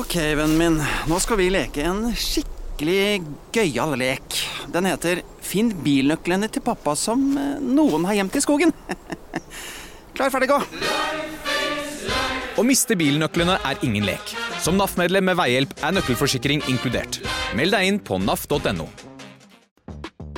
[0.00, 0.76] Ok, vennen min.
[1.10, 3.20] Nå skal vi leke en skikkelig
[3.52, 4.38] gøyal lek.
[4.72, 8.72] Den heter Finn bilnøklene til pappa som eh, noen har gjemt i skogen.
[10.16, 10.56] Klar, ferdig, gå!
[12.56, 14.32] Å miste bilnøklene er ingen lek.
[14.64, 17.20] Som NAF-medlem med veihjelp er nøkkelforsikring inkludert.
[17.58, 18.88] Meld deg inn på naf.no.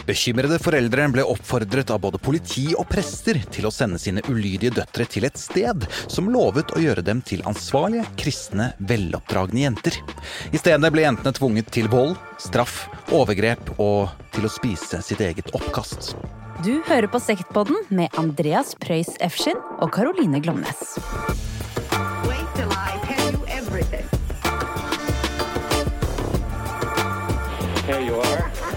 [0.07, 5.07] Bekymrede foreldre ble oppfordret av både politi og prester til å sende sine ulydige døtre
[5.07, 9.99] til et sted som lovet å gjøre dem til ansvarlige, kristne, veloppdragne jenter.
[10.51, 15.53] I stedet ble jentene tvunget til vold, straff, overgrep og til å spise sitt eget
[15.55, 16.17] oppkast.
[16.63, 20.99] Du hører på Sektpodden med Andreas Preus Efskin og Caroline Glomnes.
[27.83, 28.72] Here you are.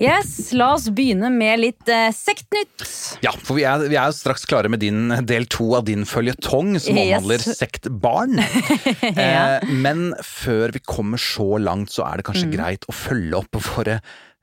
[0.00, 2.84] Yes, la oss begynne med litt eh, sektnytt.
[3.24, 6.06] Ja, for vi er, vi er jo straks klare med din del to av din
[6.08, 7.18] føljetong som Yes.
[7.20, 8.40] omhandler sektbarn.
[9.12, 13.60] eh, men før vi kommer så langt, så er det kanskje greit å følge opp
[13.70, 14.00] våre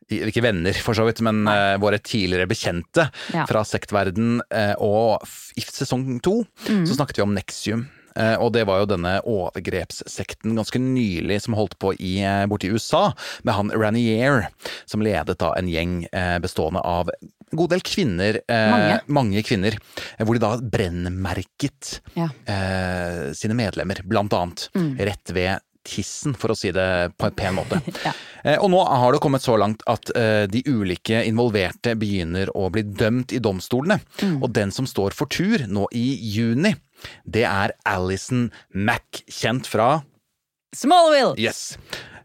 [0.07, 3.43] ikke venner, for så vidt, men eh, våre tidligere bekjente Ja.
[3.49, 4.37] fra sektverden.
[4.47, 7.81] Eh, og f- i sesong to så snakket vi om Nexium.
[8.17, 12.67] Eh, og det var jo denne overgrepssekten ganske nylig som holdt på i, eh, borte
[12.67, 14.47] i USA, med han Ranier,
[14.89, 18.41] som ledet da en gjeng eh, bestående av en god del kvinner.
[18.47, 18.99] Eh, Mange.
[19.07, 19.77] mange kvinner.
[20.19, 22.29] Hvor de da brennmerket Ja.
[22.45, 24.69] eh, sine medlemmer, blant annet.
[24.99, 27.81] Rett ved tissen, for å si det på en pen måte.
[28.05, 28.11] Ja.
[28.43, 30.11] Eh, Og nå har det kommet så langt at
[30.51, 33.99] de ulike involverte begynner å bli dømt i domstolene.
[34.41, 36.75] Og den som står for tur nå i juni,
[37.25, 40.01] det er Alison Mack, kjent fra
[40.75, 41.37] Smallville!
[41.39, 41.77] Yes.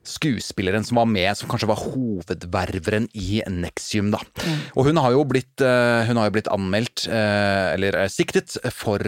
[0.03, 4.19] Skuespilleren som var med, som kanskje var hovedververen i Nexium, da.
[4.75, 8.57] Og hun har jo blitt, eh, hun har jo blitt anmeldt, eh, eller eh, siktet,
[8.75, 8.99] for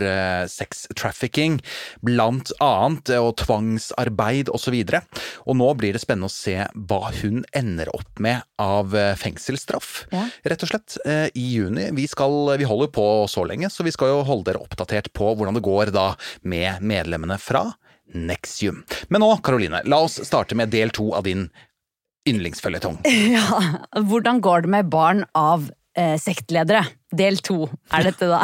[0.46, 1.58] sex trafficking,
[2.04, 4.54] blant annet, og tvangsarbeid osv.
[4.54, 5.02] Og, så videre.
[5.44, 10.22] og nå blir det spennende å se hva hun ender opp med av fengselsstraff, Ja.
[10.46, 10.96] rett og slett,
[11.36, 11.90] i juni.
[11.92, 15.34] Vi, skal, vi holder på så lenge, så vi skal jo holde dere oppdatert på
[15.36, 16.14] hvordan det går da
[16.48, 17.74] med medlemmene fra
[18.12, 18.82] Nexium.
[19.08, 21.48] Men nå, Karoline, la oss starte med del to av din
[22.28, 23.00] yndlingsføljetong.
[23.34, 23.62] Ja,
[24.00, 26.84] hvordan går det med barn av eh, sektledere?
[27.14, 28.40] Del to er dette, da.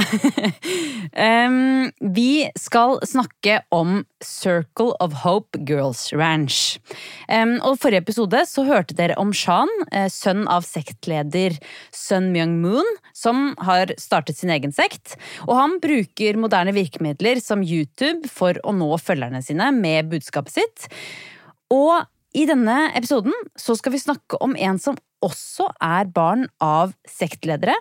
[1.47, 6.79] um, vi skal snakke om Circle of Hope Girls Ranch.
[7.27, 11.57] Um, og Forrige episode så hørte dere om Shan, eh, sønn av sektleder
[11.95, 12.87] Sun Myung Moon,
[13.17, 15.17] som har startet sin egen sekt.
[15.49, 20.89] Og han bruker moderne virkemidler som YouTube for å nå følgerne sine med budskapet sitt.
[21.75, 22.07] Og
[22.37, 27.75] i denne episoden så skal vi snakke om en som også er barn av sektledere,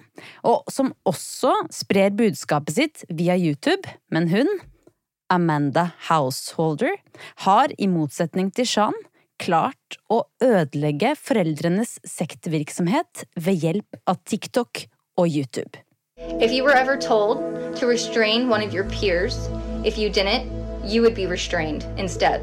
[0.44, 4.50] og som også sprer budskapet sitt via YouTube, men hun,
[5.30, 6.98] Amanda Householder,
[7.46, 8.98] har i motsetning til Shan
[9.40, 14.86] klart å ødelegge foreldrenes sektvirksomhet ved hjelp av TikTok
[15.20, 15.80] og YouTube.
[16.42, 17.40] If you were ever told
[17.78, 19.48] to restrain one of your peers,
[19.86, 20.52] if you didn't,
[20.84, 22.42] you would be restrained instead.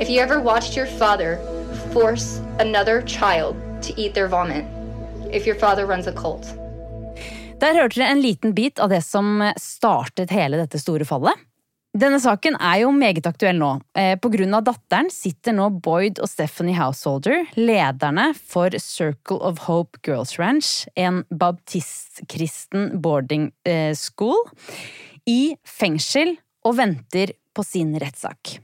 [0.00, 1.38] If you ever watched your father
[1.92, 4.64] force another child to eat their vomit,
[5.32, 6.46] if your father runs a cult.
[7.58, 11.34] Der hørte dere en liten bit av det som startet hele dette store fallet.
[11.98, 13.70] Denne saken er jo meget aktuell nå.
[13.96, 19.64] Eh, På grunn av datteren sitter nå Boyd og Stephanie Householder, lederne for Circle of
[19.66, 24.38] Hope Girls Ranch, en baptistkristen boarding eh, school,
[25.26, 28.58] i fengsel og venter på sin rettssak.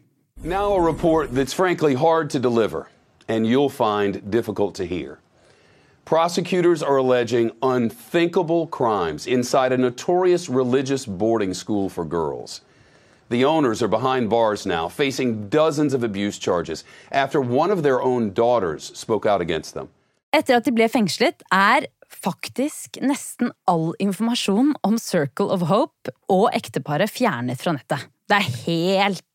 [0.44, 2.86] Now, a report that's frankly hard to deliver
[3.28, 5.18] and you'll find difficult to hear.
[6.04, 12.60] Prosecutors are alleging unthinkable crimes inside a notorious religious boarding school for girls.
[13.30, 18.02] The owners are behind bars now, facing dozens of abuse charges after one of their
[18.02, 19.88] own daughters spoke out against them.
[20.34, 26.50] Etter at de ble fengslet, er faktisk nesten all informasjon om Circle of Hope og
[26.52, 28.10] ekteparet fjernet fra nettet.
[28.28, 29.33] Det er helt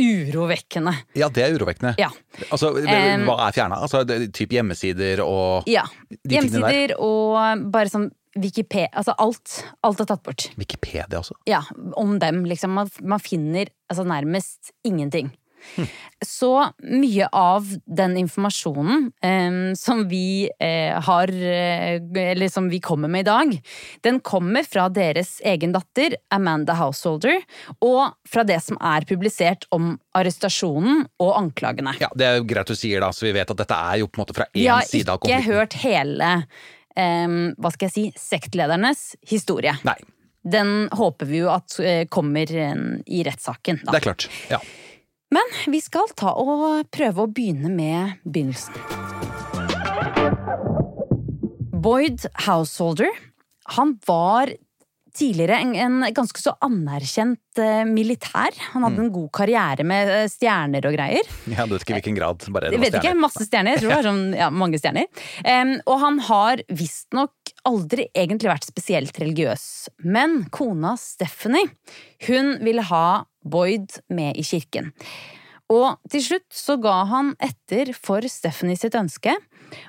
[0.00, 0.92] urovekkende.
[1.16, 1.94] Ja, det er urovekkende.
[2.00, 2.10] Ja.
[2.50, 3.78] Altså, hva er fjerna?
[3.82, 4.02] Altså,
[4.36, 5.84] typ hjemmesider og Ja.
[6.10, 6.58] de tingene der.
[6.60, 9.64] Hjemmesider og bare sånn Wikipedia Altså alt.
[9.82, 10.50] Alt er tatt bort.
[10.60, 11.32] Wikipedia også.
[11.48, 11.62] Ja,
[11.96, 12.74] om dem, liksom.
[12.76, 15.30] Man, man finner altså nærmest ingenting.
[16.24, 23.08] Så mye av den informasjonen eh, som vi eh, har eh, Eller som vi kommer
[23.12, 23.52] med i dag,
[24.00, 27.42] den kommer fra deres egen datter, Amanda Householder,
[27.84, 31.92] og fra det som er publisert om arrestasjonen og anklagene.
[32.00, 34.08] Ja, Det er jo greit du sier, da, så vi vet at dette er jo
[34.08, 36.32] på en måte fra én har side av ikke hørt hele
[36.96, 39.76] eh, hva skal jeg si, sektledernes historie.
[39.84, 39.98] Nei,
[40.46, 42.74] Den håper vi jo at eh, kommer eh,
[43.06, 43.84] i rettssaken.
[43.84, 44.28] det er klart.
[44.48, 44.64] Ja.
[45.36, 48.72] Men vi skal ta og prøve å begynne med begynnelsen.
[51.86, 53.10] Boyd Householder,
[53.76, 54.54] han var
[55.16, 58.56] tidligere en, en ganske så anerkjent eh, militær.
[58.74, 61.30] Han hadde en god karriere med eh, stjerner og greier.
[61.52, 62.48] Ja, Du vet ikke hvilken grad.
[62.52, 63.76] bare det var vet ikke, masse stjerner.
[63.76, 65.08] Jeg tror det var sånn, ja, mange stjerner.
[65.46, 69.64] Um, og han har visstnok aldri egentlig vært spesielt religiøs.
[70.04, 71.72] Men kona Stephanie,
[72.28, 73.06] hun ville ha
[73.50, 74.92] Boyd med i kirken.
[75.72, 79.34] Og til slutt så ga han etter for Stephanie sitt ønske,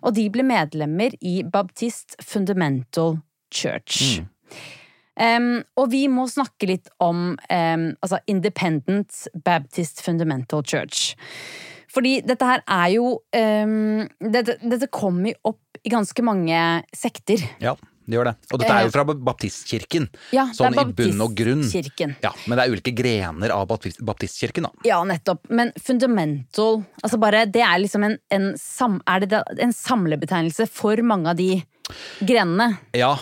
[0.01, 3.19] og de ble medlemmer i Baptist Fundamental
[3.53, 4.23] Church.
[5.17, 11.13] Em, og vi må snakke litt om um, altså Independent Baptist Fundamental Church.
[11.93, 16.61] Fordi dette her er jo um, dette, dette kommer jo opp i ganske mange
[16.95, 17.41] sekter.
[17.63, 17.77] Ja,
[18.07, 18.35] det gjør det.
[18.53, 20.07] Og dette er jo fra baptistkirken.
[20.35, 21.65] Ja, sånn i bunn og grunn.
[22.23, 24.85] Ja, Men det er ulike grener av baptist, baptistkirken, da.
[24.87, 25.43] Ja, nettopp.
[25.51, 30.99] Men fundamental altså bare, Det er liksom en, en, sam, er det en samlebetegnelse for
[31.03, 31.61] mange av de
[32.23, 32.77] grenene.
[32.95, 33.15] Ja,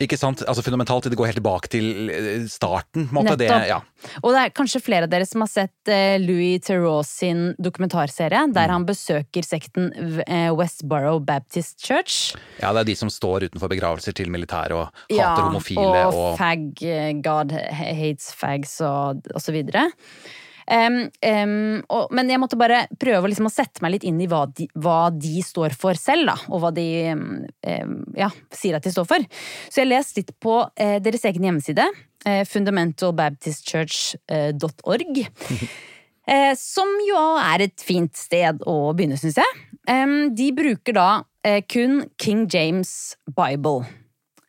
[0.00, 0.40] ikke sant?
[0.48, 3.08] Altså Fundamentalt, det går helt tilbake til eh, starten.
[3.12, 3.36] Måte.
[3.40, 3.80] Det, ja.
[4.22, 8.40] Og det er kanskje flere av dere som har sett eh, Louis Theroux sin dokumentarserie,
[8.50, 8.54] Mm.
[8.56, 9.90] der han besøker sekten
[10.26, 12.34] eh, Westborough Baptist Church.
[12.62, 16.14] ja, det er de som står utenfor begravelser til militære og hater Ja, homofile og,
[16.14, 16.70] og, fag,
[17.22, 19.90] God hates fags og, og så videre.
[20.66, 24.28] Em, um, og, men jeg måtte bare prøve liksom å sette meg litt inn i
[24.30, 26.36] hva de, hva de står for selv, da.
[26.50, 27.24] Og hva de em,
[28.18, 29.20] ja, sier at de står for.
[29.68, 31.84] Så jeg leste litt på eh, deres egen hjemmeside,
[32.26, 35.14] eh, fundamentalbaptistchurch.org.
[36.30, 39.48] Eh, som jo er et fint sted å begynne, syns jeg.
[40.36, 43.82] De bruker da eh, kun King James Bible.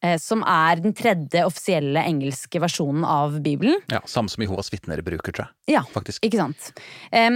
[0.04, 3.80] Eh, Som er den tredje offisielle engelske versjonen av Bibelen.
[3.92, 5.76] ja, Samme som Jehovas vitner bruker, tror jeg.
[5.78, 6.24] Ja, Faktisk.
[6.26, 6.72] ikke sant?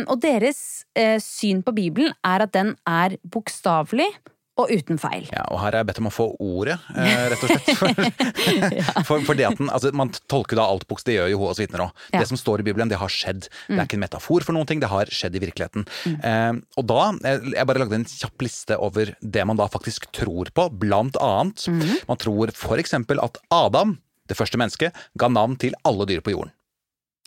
[0.09, 4.07] Og deres eh, syn på Bibelen er at den er bokstavelig
[4.55, 5.25] og uten feil.
[5.33, 7.71] Ja, og her er jeg bedt om å få ordet, eh, rett og slett.
[7.75, 7.91] For,
[9.09, 11.85] for, for det at den, altså, Man tolker da alt buks, det gjør Jehovas vitner
[11.87, 12.05] òg.
[12.13, 12.21] Ja.
[12.21, 13.49] Det som står i Bibelen, det har skjedd.
[13.67, 15.87] Det er ikke en metafor for noen ting, det har skjedd i virkeligheten.
[16.15, 20.07] Eh, og da, eh, Jeg bare lagde en kjapp liste over det man da faktisk
[20.15, 21.67] tror på, blant annet.
[22.07, 23.97] Man tror for eksempel at Adam,
[24.29, 26.55] det første mennesket, ga navn til alle dyr på jorden.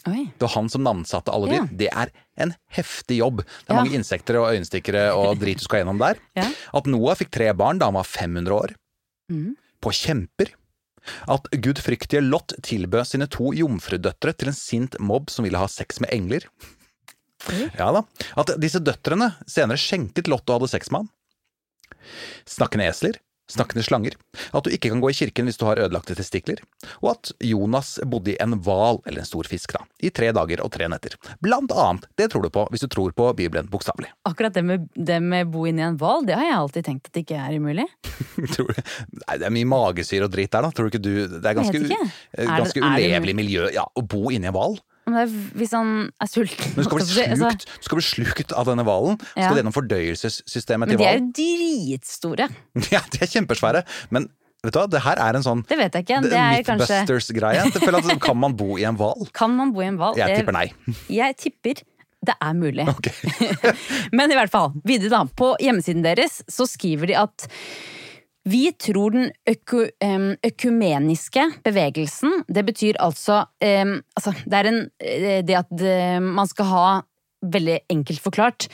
[0.06, 0.28] Oi.
[0.38, 1.56] Det var han som navnsatte alle dyr.
[1.64, 1.66] Ja.
[1.80, 3.42] Det er en heftig jobb.
[3.42, 3.80] Det er Ja.
[3.82, 6.20] mange insekter og øyenstikkere og drit du skal gjennom der.
[6.38, 6.46] Ja.
[6.72, 8.74] At Noah fikk tre barn da han var 500 år.
[9.32, 9.56] Mm.
[9.82, 10.54] På kjemper.
[11.28, 16.00] At gudfryktige Lot tilbød sine to jomfrudøtre til en sint mobb som ville ha sex
[16.00, 16.46] med engler.
[17.78, 18.02] Ja da.
[18.36, 21.10] At disse døtrene senere skjenket Lot og hadde sex med han.
[22.48, 23.18] Snakkende esler.
[23.48, 24.12] Snakkende slanger.
[24.52, 26.60] At du ikke kan gå i kirken hvis du har ødelagte testikler.
[27.00, 30.60] Og at Jonas bodde i en hval, eller en stor fisk, da, i tre dager
[30.64, 31.16] og tre netter.
[31.44, 32.04] Blant annet.
[32.20, 34.10] Det tror du på hvis du tror på Bibelen bokstavelig.
[34.28, 37.16] Akkurat det med, det med bo inni en hval, det har jeg alltid tenkt at
[37.16, 37.88] det ikke er umulig.
[38.54, 38.82] Tror du?
[39.24, 40.70] Nei, det er mye magesyre og dritt der, da.
[40.74, 42.10] Tror du ikke du Det er ganske, vet ikke.
[42.36, 43.66] Er det- ganske er det ulevelig miljø.
[43.74, 44.76] Ja, å bo inni en hval.
[45.16, 48.52] Er, hvis han er sulten Men du skal bli altså, slukt, du skal bli slukt
[48.52, 49.18] av denne hvalen.
[49.34, 49.48] Ja.
[49.48, 52.48] Skal gjennom fordøyelsessystemet Men de er jo dritstore.
[52.94, 53.84] Ja, de er kjempesvære.
[54.14, 54.30] Men
[54.64, 56.22] vet du hva, det her er en sånn Det vet jeg ikke.
[56.26, 57.02] Det er kanskje.
[57.58, 59.28] Jeg Kan man bo i en hval?
[59.38, 60.18] Kan man bo i en hval?
[60.18, 60.66] Jeg tipper nei.
[61.20, 61.84] Jeg tipper
[62.28, 62.82] det er mulig.
[62.90, 63.14] Okay.
[64.18, 65.20] Men i hvert fall, videre da.
[65.38, 67.46] På hjemmesiden deres så skriver de at
[68.48, 69.84] vi tror den øku,
[70.46, 76.70] økumeniske bevegelsen, det betyr altså, altså Det er en, eh, det at eh, man skal
[76.72, 76.86] ha,
[77.42, 78.66] veldig enkelt forklart,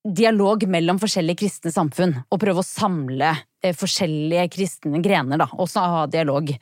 [0.00, 5.68] dialog mellom forskjellige kristne samfunn, og prøve å samle eh, forskjellige kristne grener, da, og
[5.68, 6.52] så ha dialog.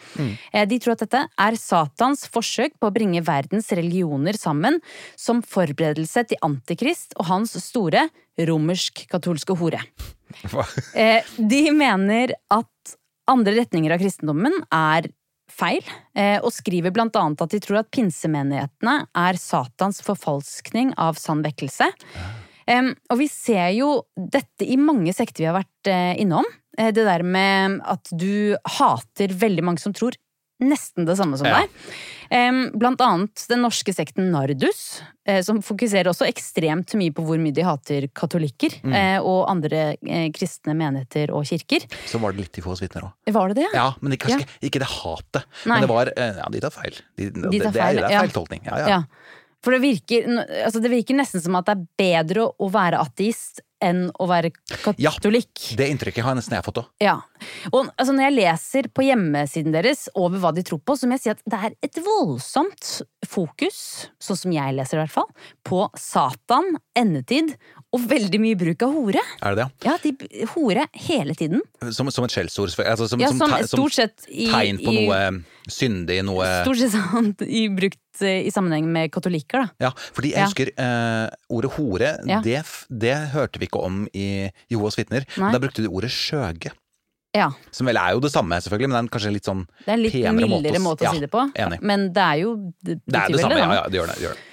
[0.52, 4.80] Eh, De tror at dette er Satans forsøk på å bringe verdens religioner sammen
[5.16, 9.82] som forberedelse til Antikrist og hans store romersk-katolske hore.
[10.94, 12.96] Eh, De mener at
[13.28, 15.10] andre retninger av kristendommen er
[15.52, 15.82] feil,
[16.14, 21.42] eh, og skriver blant annet at de tror at pinsemenighetene er Satans forfalskning av sann
[21.44, 21.88] vekkelse.
[22.68, 26.44] Og vi ser jo dette i mange sekter vi har vært eh, innom.
[26.78, 30.14] Det der med at du hater veldig mange som tror
[30.62, 31.70] nesten det samme som deg.
[32.30, 37.54] Blant annet den norske sekten Nardus, eh, som fokuserer også ekstremt mye på hvor mye
[37.56, 38.92] de hater katolikker Mm.
[38.94, 41.86] eh, og andre eh, kristne menigheter og kirker.
[42.06, 43.32] Så var det litt Jehovas vitner òg.
[43.32, 43.68] Var det det?
[43.74, 44.68] Ja, men ikke, kanskje Ja.
[44.68, 45.44] ikke, det hatet.
[45.66, 46.94] Men det var Ja, de tar feil.
[47.16, 48.22] De, De det, tar det, er, feil, det er ja.
[48.28, 48.60] feil.
[48.64, 48.88] Ja, ja.
[48.88, 49.02] Ja.
[49.60, 50.28] For det virker,
[50.64, 54.50] altså det virker nesten som at det er bedre å være ateist enn å være
[54.68, 55.52] katolikk.
[55.70, 55.76] Ja.
[55.78, 56.88] Det inntrykket har nesten jeg fått òg.
[57.02, 57.16] Ja.
[57.70, 61.18] Og altså, når jeg leser på hjemmesiden deres over hva de tror på, så må
[61.18, 62.90] jeg si at det er et voldsomt
[63.28, 63.80] fokus,
[64.22, 65.30] sånn som jeg leser i hvert fall,
[65.66, 67.54] på Satan, endetid
[67.96, 69.20] og veldig mye bruk av hore.
[69.40, 69.86] Er det det?
[69.86, 71.62] Ja, de hore hele tiden.
[71.94, 72.74] Som, som et skjellsord?
[72.84, 76.82] Altså, som, Ja, som, som stort sett i, tegn på i, noe syndig, noe Stort
[76.82, 79.86] sett sånn i, brukt eh, i sammenheng med katolikker, da.
[79.88, 80.48] Ja, fordi jeg Ja.
[80.50, 82.42] husker eh, ordet hore, Ja.
[82.44, 82.60] det,
[82.92, 84.26] det hørte vi ikke om i
[84.68, 85.24] Jehovas vitner.
[85.40, 86.74] Men da brukte de ordet skjøge.
[87.36, 87.50] Ja.
[87.72, 89.96] Som vel er jo det samme, selvfølgelig, men det er kanskje litt sånn Det er
[89.96, 91.42] en litt mildere måte å ja, si det på.
[91.84, 94.36] Men det er jo Det, Det er det samme, ja, ja, det gjør det, gjør
[94.36, 94.46] det.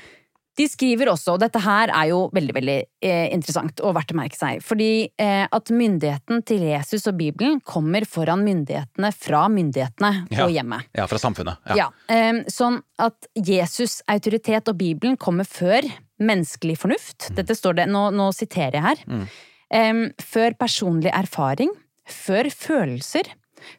[0.56, 4.18] De skriver også, og dette her er jo veldig veldig eh, interessant og verdt å
[4.22, 4.88] merke seg, fordi
[5.20, 10.46] eh, at myndigheten til Jesus og Bibelen kommer foran myndighetene fra myndighetene Ja.
[10.46, 10.88] og hjemmet.
[10.96, 11.60] Ja, fra samfunnet.
[11.68, 11.76] Ja.
[11.84, 11.90] Ja.
[12.08, 15.84] eh, sånn at Jesus' autoritet og Bibelen kommer før
[16.24, 17.30] menneskelig fornuft.
[17.32, 17.36] Mm.
[17.42, 19.28] Dette står det, nå, nå siterer jeg her.
[19.76, 21.74] Eh, før personlig erfaring,
[22.08, 23.28] før følelser,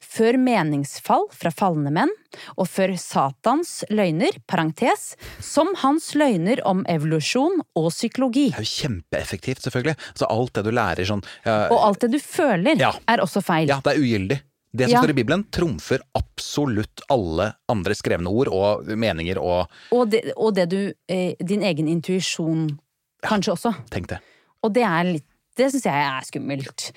[0.01, 2.11] før meningsfall fra falne menn,
[2.57, 8.51] og før Satans løgner, parentes, som hans løgner om evolusjon og psykologi.
[8.51, 9.97] Det er jo kjempeeffektivt, selvfølgelig.
[10.13, 12.93] Altså alt det du lærer sånn ja, Og alt det du føler, Ja.
[13.09, 13.69] er også feil.
[13.69, 14.41] Ja, det er ugyldig.
[14.77, 15.01] Det som Ja.
[15.01, 20.55] står i Bibelen, trumfer absolutt alle andre skrevne ord og meninger og Og, det, og
[20.55, 22.79] det du eh, Din egen intuisjon,
[23.25, 23.75] kanskje også.
[23.91, 24.19] Tenk det.
[24.63, 25.25] Og det er litt
[25.57, 26.89] det syns jeg er skummelt.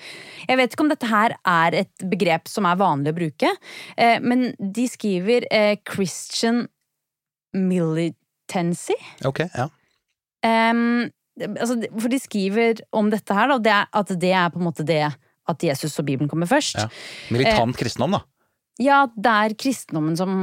[0.46, 3.54] Jeg vet ikke om dette her er et begrep som er vanlig å bruke,
[3.96, 6.66] eh, men de skriver eh, Christian
[7.56, 8.96] militancy.
[9.26, 9.68] Ok, ja.
[10.40, 11.10] Um,
[11.44, 15.02] altså, for de skriver om dette her, da, at det er på en måte det
[15.50, 16.78] at Jesus og Bibelen kommer først.
[16.78, 16.88] ja.
[17.34, 18.24] Militant kristendom, da.
[18.80, 20.36] Ja, det er kristendommen som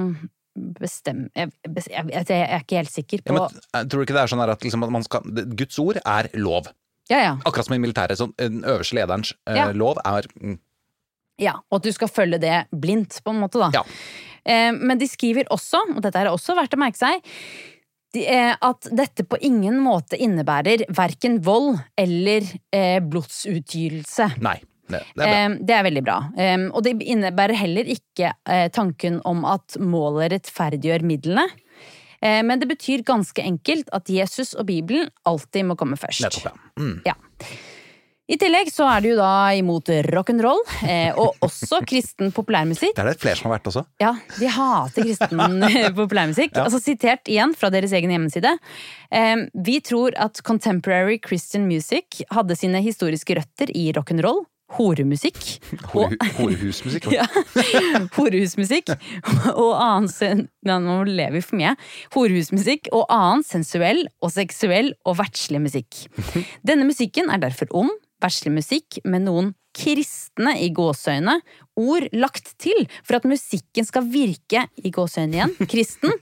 [0.58, 4.16] bestemmer Jeg, jeg, jeg, er ikke helt sikker Ja, på men, eh, tror du ikke
[4.18, 5.26] det er sånn at, liksom, at man skal,
[5.58, 6.70] Guds ord er lov.
[7.10, 7.34] Ja, ja.
[7.46, 8.20] Akkurat som i militæret.
[8.20, 9.70] Sånn, den øverste lederens eh, Ja.
[9.72, 10.58] lov er mm,
[11.40, 13.70] Ja, og at du skal følge det blindt, på en måte, da.
[13.76, 13.84] Ja.
[14.48, 17.22] Eh, men de skriver også, og dette er også verdt å merke seg,
[18.16, 24.32] de, eh, at dette på ingen måte innebærer verken vold eller eh, blodsutgytelse.
[24.42, 24.58] Nei.
[24.88, 25.38] Det, det er bra.
[25.44, 26.18] Eh, det er veldig bra.
[26.40, 31.44] Eh, og det innebærer heller ikke eh, tanken om at målet rettferdiggjør midlene.
[32.22, 36.26] Eh, men det betyr ganske enkelt at Jesus og Bibelen alltid må komme først.
[36.26, 36.84] Nettopp, ja.
[36.84, 37.02] Mm.
[37.06, 37.18] Ja.
[38.28, 42.92] I tillegg så er du jo da imot rock'n'roll, eh, og også kristen populærmusikk.
[42.98, 43.86] Det er det flere som har vært også.
[44.04, 46.52] Ja, de hater kristen eh, populærmusikk.
[46.58, 46.66] Ja.
[46.66, 48.52] Altså sitert igjen fra deres egen hjemmeside.
[49.16, 54.44] Eh, vi tror at contemporary Christian music hadde sine historiske røtter i rock'n'roll,
[54.76, 55.38] horemusikk
[55.94, 57.08] Hore, horehusmusikk.
[57.18, 57.26] ja,
[58.18, 58.92] horehusmusikk
[59.54, 60.48] og annen sen...
[60.68, 61.76] Nå lever vi for mye.
[62.16, 66.04] Horehusmusikk og annen sensuell og seksuell og verdslig musikk.
[66.68, 67.94] Denne musikken er derfor om
[68.24, 71.38] verdslig musikk med noen kristne i gåseøyne
[71.78, 76.14] ord lagt til for at musikken skal virke i gåseøyne igjen kristen.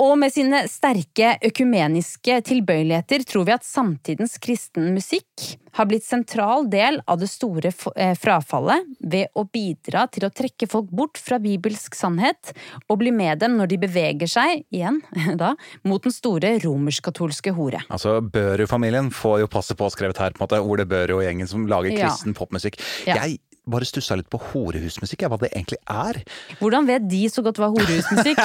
[0.00, 6.66] Og med sine sterke økumeniske tilbøyeligheter tror vi at samtidens kristen musikk har blitt sentral
[6.70, 11.38] del av det store eh, frafallet ved å bidra til å trekke folk bort fra
[11.42, 12.52] bibelsk sannhet
[12.88, 15.00] og bli med dem når de beveger seg, igjen
[15.40, 15.52] da,
[15.86, 17.82] mot den store romersk-katolske hore.
[17.90, 20.62] Altså, Børud-familien får jo passe på skrevet her, på en måte.
[20.70, 22.08] Ole Børud og gjengen som lager Ja.
[22.10, 22.78] kristen popmusikk.
[23.06, 23.20] Ja.
[23.22, 23.38] Jeg
[23.72, 26.20] bare stussa litt på horehusmusikk, hva det egentlig er.
[26.60, 28.42] Hvordan vet de så godt hva horehusmusikk?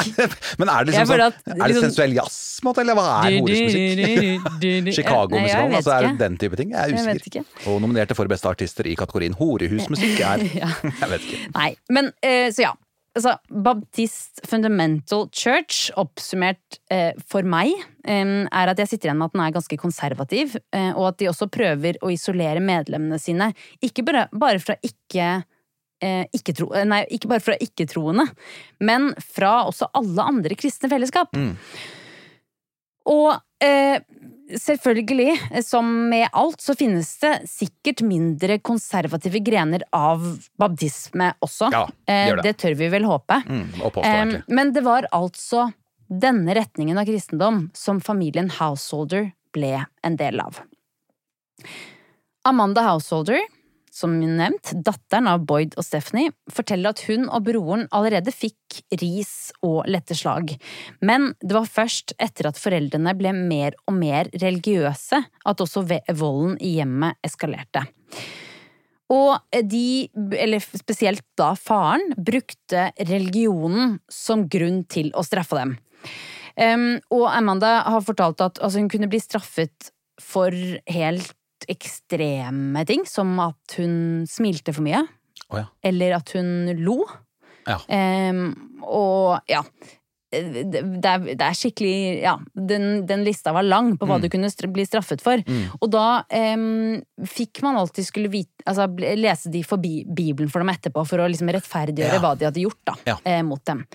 [0.61, 4.95] Men er det liksom sånn, at er det liksom- sensuell jazz, eller hva er horehusmusikk?
[4.99, 6.71] Chicago-musikalen, altså er det den type ting?
[6.75, 7.43] Jeg er usikker.
[7.43, 7.69] ikke.
[7.71, 10.69] Og nominerte for beste artister i kategorien horehusmusikk er Ja.
[10.85, 11.39] Jeg vet ikke.
[11.55, 12.73] Nei, men eh, så ja.
[13.15, 17.71] Altså, Baptist Fundamental Church, oppsummert eh, for meg,
[18.03, 21.21] eh, er at jeg sitter igjen med at den er ganske konservativ, eh, og at
[21.21, 23.53] de også prøver å isolere medlemmene sine.
[23.79, 25.29] Ikke bare, bare fra ikke
[26.03, 28.27] eh, ikke-tro, eh, nei, ikke bare fra ikke-troende,
[28.83, 31.39] men fra også alle andre kristne fellesskap.
[33.15, 33.29] Og
[33.65, 33.99] eh,
[34.61, 40.21] selvfølgelig, eh, som med alt, så finnes det sikkert mindre konservative grener av
[40.61, 41.71] baptisme også.
[41.73, 42.43] Ja, det Eh, gjør det.
[42.51, 43.41] det tør vi vel håpe.
[43.49, 45.67] Mm, påstå, men det var altså
[46.09, 50.59] denne retningen av kristendom som familien Householder ble en del av.
[52.45, 53.39] Amanda Householder,
[53.95, 59.53] som nevnt, datteren av Boyd og Stephanie, forteller at hun og broren allerede fikk ris
[59.63, 60.51] og lette slag.
[60.99, 66.57] Men det var først etter at foreldrene ble mer og mer religiøse at også volden
[66.59, 67.85] i hjemmet eskalerte.
[69.13, 69.37] Og
[69.69, 75.75] de, eller spesielt da faren, brukte religionen som grunn til å straffe dem.
[76.55, 81.35] Um, og Amanda har fortalt at altså, hun kunne bli straffet for helt
[81.71, 85.03] ekstreme ting, som at hun smilte for mye.
[85.49, 85.67] Oh, ja.
[85.85, 87.01] Eller at hun lo.
[87.65, 87.79] Ja.
[88.31, 88.49] Um,
[88.85, 89.63] og ja.
[90.35, 92.33] Det, det, er, det er skikkelig Ja,
[92.67, 95.39] den, den lista var lang på hva du kunne bli straffet for.
[95.79, 96.25] Og da
[96.57, 96.97] um,
[97.29, 101.29] fikk man alltid skulle vite Altså lese de forbi Bibelen for dem etterpå, for å
[101.29, 102.21] liksom rettferdiggjøre Ja.
[102.25, 103.85] hva de hadde gjort da, eh, mot dem.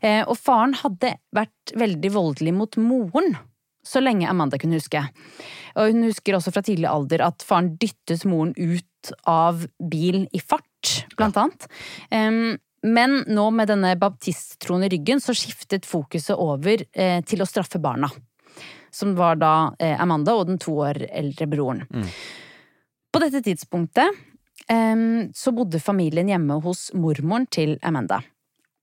[0.00, 3.36] Eh, og faren hadde vært veldig voldelig mot moren.
[3.84, 5.02] Så lenge Amanda kunne huske.
[5.76, 10.40] Og hun husker også fra tidlig alder at faren dyttet moren ut av bil i
[10.40, 11.66] fart, blant annet.
[12.10, 17.48] Um, men nå med denne baptisttroen i ryggen, så skiftet fokuset over eh, til å
[17.48, 18.10] straffe barna.
[18.92, 21.86] Som var da eh, Amanda og den to år eldre broren.
[23.08, 24.20] På dette tidspunktet
[24.68, 28.20] eh, så bodde familien hjemme hos mormoren til Amanda.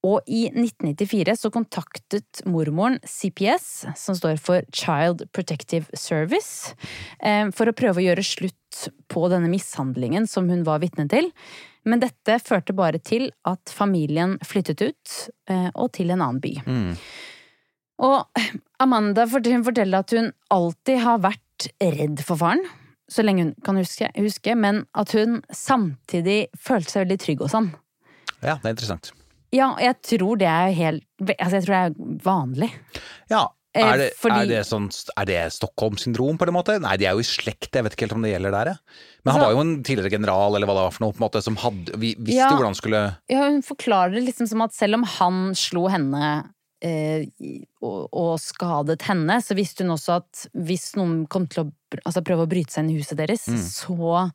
[0.03, 6.73] Og i 1994 så kontaktet mormoren CPS, som står for Child Protective Service,
[7.19, 11.29] eh, for å prøve å gjøre slutt på denne mishandlingen som hun var vitne til.
[11.85, 15.13] Men dette førte bare til at familien flyttet ut,
[15.47, 16.55] eh, og til en annen by.
[18.01, 18.25] Og
[18.81, 22.65] Amanda fort- forteller at hun alltid har vært redd for faren,
[23.11, 27.51] så lenge hun kan huske, huske men at hun samtidig følte seg veldig trygg hos
[27.57, 27.73] han.
[28.41, 29.11] ja, det er interessant.
[29.51, 32.71] Ja, jeg tror det er helt Altså, jeg tror det er vanlig.
[33.29, 36.73] Ja, Eh, er det, fordi- er det, sånn, er det Stockholm-syndrom på en måte?
[36.81, 38.77] Nei, de er jo i slekt, jeg vet ikke helt om det gjelder der, jeg.
[39.23, 41.21] Men han Altså- var jo en tidligere general, eller hva det var for noe, på
[41.21, 42.49] en måte, som hadde, vi visste Ja.
[42.51, 47.25] hvordan skulle Ja, hun forklarer det liksom som at selv om han slo henne eh,
[47.81, 51.71] og, og skadet henne, så visste hun også at hvis noen kom til å
[52.05, 54.33] altså, prøve å bryte seg inn i huset deres, så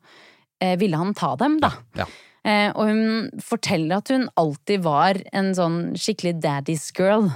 [0.59, 1.73] eh, ville han ta dem, da.
[1.95, 2.05] Ja.
[2.05, 2.07] Eh,
[2.47, 3.01] og hun
[3.43, 7.27] forteller at hun alltid var en sånn skikkelig daddy's girl,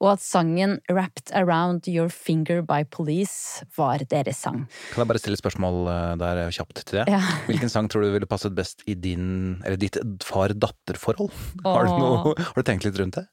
[0.00, 4.66] og at sangen 'Wrapped Around Your Finger by Police' var deres sang.
[4.92, 7.06] Kan jeg bare stille et spørsmål eh, der kjapt til det?
[7.12, 7.20] Ja.
[7.48, 11.32] Hvilken sang tror du ville passet best i din, eller ditt far-datter-forhold?
[11.64, 13.26] Har, har du tenkt litt rundt det?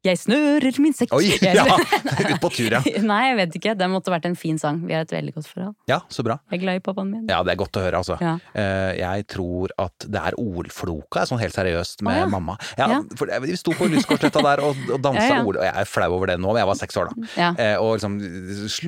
[0.00, 1.66] Jeg snører min sekk Oi, ja!
[1.76, 2.78] Ut på tur, ja.
[3.10, 3.74] Nei, jeg vet ikke.
[3.76, 4.78] Det måtte vært en fin sang.
[4.88, 5.74] Vi har et veldig godt forhold.
[5.90, 6.38] Ja, så bra.
[6.48, 7.26] Jeg er glad i pappaen min.
[7.28, 8.16] Ja, det er godt å høre, altså.
[8.24, 8.38] Ja.
[8.56, 12.30] Eh, Jeg tror at det er ordfloka, sånn helt seriøst, med oh, ja.
[12.32, 12.56] mamma.
[12.80, 13.00] Ja, Ja.
[13.20, 15.44] for Vi sto på Lysgårdsletta der og, og dansa Ja, ja.
[15.44, 17.28] ord, og jeg er flau over det nå, men jeg var seks år da.
[17.36, 17.50] Ja.
[17.60, 18.16] Eh, og liksom,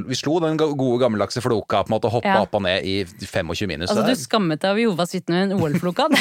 [0.09, 2.41] vi slo den gode gammeldagse floka, på en måte, og hoppa Ja.
[2.47, 3.93] opp og ned i 25 minus.
[3.93, 6.09] Altså, du skammet deg over Jovas vitne med en OL-floka.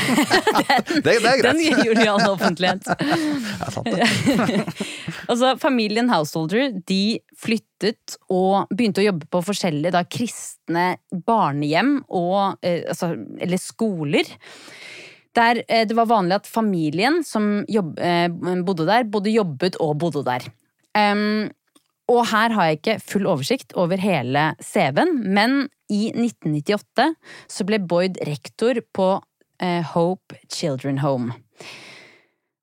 [0.62, 2.88] Den, det, det er den gjorde du i all offentlighet.
[2.92, 4.81] Er sant, det.
[5.32, 10.86] Altså, familien Householder de flyttet og begynte å jobbe på forskjellige da, kristne
[11.28, 14.28] barnehjem og eh, altså, eller skoler.
[15.38, 18.28] Der eh, det var vanlig at familien som jobb, eh,
[18.68, 20.48] bodde der, både jobbet og bodde der.
[20.98, 21.50] Um,
[22.12, 27.08] og her har jeg ikke full oversikt over hele CV-en, men i 1998
[27.52, 29.14] så ble Boyd rektor på
[29.64, 31.38] eh, Hope Children Home.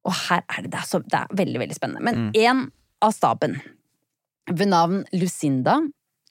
[0.06, 2.04] Og her er det, det, er så, det er veldig, veldig spennende.
[2.04, 2.68] Men en
[3.04, 3.58] av staben,
[4.48, 5.78] ved navn Lucinda,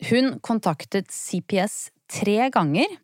[0.09, 2.97] hun kontaktet CPS tre ganger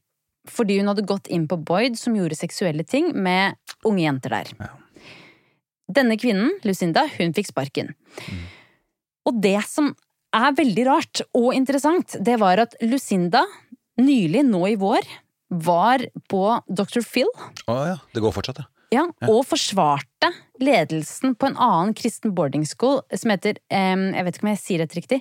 [0.50, 3.56] fordi hun hadde gått inn på Boyd som gjorde seksuelle ting med
[3.88, 4.50] unge jenter der.
[5.94, 7.94] Denne kvinnen, Lucinda, hun fikk sparken.
[9.28, 9.94] Og det som
[10.36, 13.46] er veldig rart og interessant, det var at Lucinda
[14.02, 15.08] nylig, nå i vår,
[15.64, 17.04] var på Dr.
[17.06, 17.30] Phil
[17.70, 18.73] Å ja, det går fortsatt, ja.
[18.94, 20.32] Ja, og forsvarte
[20.64, 24.84] ledelsen på en annen kristen boarding school som heter, jeg vet ikke om jeg sier
[24.84, 25.20] dette riktig,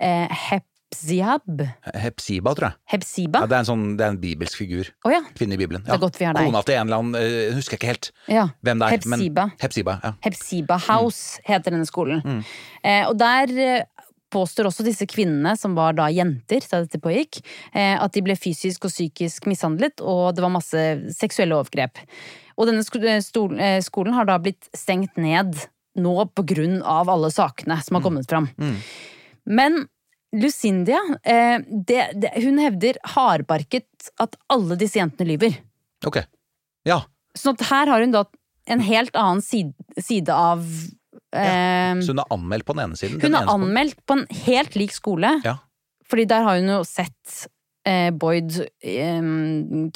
[0.00, 1.64] eh, Hepsiab?
[1.98, 2.78] Hepsiba, tror jeg.
[2.94, 3.42] Hepsiba?
[3.44, 4.88] Ja, det, er en sånn, det er en bibelsk figur.
[5.04, 5.20] Oh, ja.
[5.36, 5.84] Kvinne i Bibelen.
[5.84, 6.48] Det er godt vi har deg.
[6.48, 8.48] Kona til en eller annen, eh, husker jeg ikke helt ja.
[8.64, 8.96] hvem det er.
[8.96, 9.46] Hepsiba.
[9.50, 10.14] Men, Hepsiba, ja.
[10.24, 12.24] Hepsiba House heter denne skolen.
[12.24, 12.42] Mm.
[12.82, 13.86] Eh, og der
[14.32, 17.40] påstår også disse kvinnene, som var da jenter da dette pågikk,
[17.72, 20.84] eh, at de ble fysisk og psykisk mishandlet, og det var masse
[21.16, 22.02] seksuelle overgrep.
[22.58, 25.54] Og denne eh, eh, skolen har da blitt stengt ned
[25.98, 28.48] nå på grunn av alle sakene som har kommet fram.
[29.48, 29.84] Men
[30.36, 35.56] Lucindia, eh, det, det, hun hevder hardbarket at alle disse jentene lyver.
[36.06, 36.20] Ok.
[36.86, 37.00] Ja.
[37.38, 38.26] Sånn at her har hun da
[38.68, 40.60] en helt annen side, side av
[41.32, 43.22] eh, Så hun har anmeldt på den ene siden.
[43.22, 45.56] Hun har anmeldt på en helt lik skole, Ja.
[46.08, 47.48] fordi der har hun jo sett
[47.88, 49.32] eh, Boyd eh,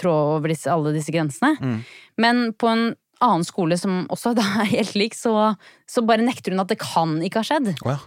[0.01, 1.53] trå over disse, alle disse grensene.
[1.61, 1.79] Mm.
[2.25, 2.89] Men på en
[3.23, 5.53] annen skole som også er helt lik, så,
[5.87, 7.73] så bare nekter hun at det kan ikke ha skjedd.
[7.85, 8.01] Oh, ja.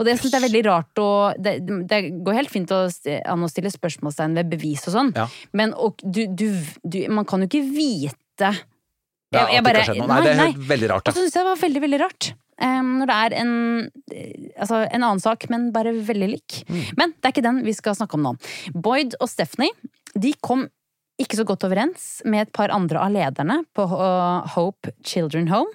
[0.00, 1.58] Og det synes jeg er veldig rart å det,
[1.90, 2.86] det går helt fint å,
[3.28, 5.26] an å stille spørsmålstegn ved bevis og sånn, Ja.
[5.52, 6.46] men og, du, du,
[6.80, 8.48] du, man kan jo ikke vite
[9.34, 10.08] Ja, ikke har skjedd noe.
[10.08, 11.18] Nei, det er veldig rart, Og det.
[11.18, 12.30] så syns jeg det var veldig, veldig rart.
[12.60, 13.52] Når det er en,
[14.60, 16.60] altså en annen sak, men bare veldig lik.
[16.68, 16.82] Mm.
[17.00, 18.34] Men det er ikke den vi skal snakke om nå.
[18.76, 19.72] Boyd og Stephanie
[20.18, 20.66] de kom
[21.20, 23.84] ikke så godt overens med et par andre av lederne på
[24.54, 25.72] Hope Children Home.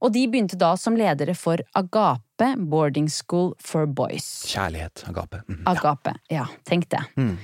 [0.00, 4.26] Og de begynte da som ledere for Agape Boarding School for Boys.
[4.48, 5.42] Kjærlighet, agape.
[5.46, 5.60] Mm.
[5.68, 7.02] Agape, ja, tenk det.
[7.20, 7.34] Mm.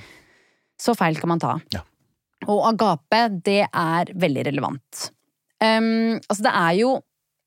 [0.81, 1.53] Så feil kan man ta.
[1.73, 1.83] Ja.
[2.49, 5.11] Og agape, det er veldig relevant.
[5.61, 6.91] Um, altså, det er jo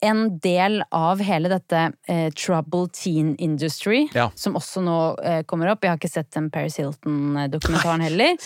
[0.02, 4.30] en del av hele dette eh, trouble teen industry, Ja.
[4.34, 5.82] som også nå eh, kommer opp.
[5.84, 8.36] Jeg har ikke sett den Paris Hilton-dokumentaren heller,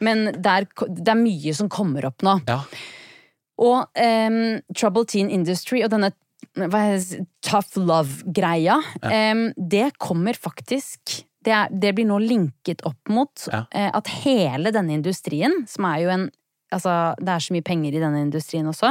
[0.00, 2.38] men det er, det er mye som kommer opp nå.
[2.48, 2.60] Ja.
[3.64, 6.12] Og eh, Trouble Teen Industry og denne
[6.54, 8.76] det, tough love-greia,
[9.10, 13.64] em, det kommer faktisk det, er, det blir nå linket opp mot Ja.
[13.72, 16.26] eh, at hele denne industrien, som er jo en
[16.74, 18.88] Altså, det er så mye penger i denne industrien også,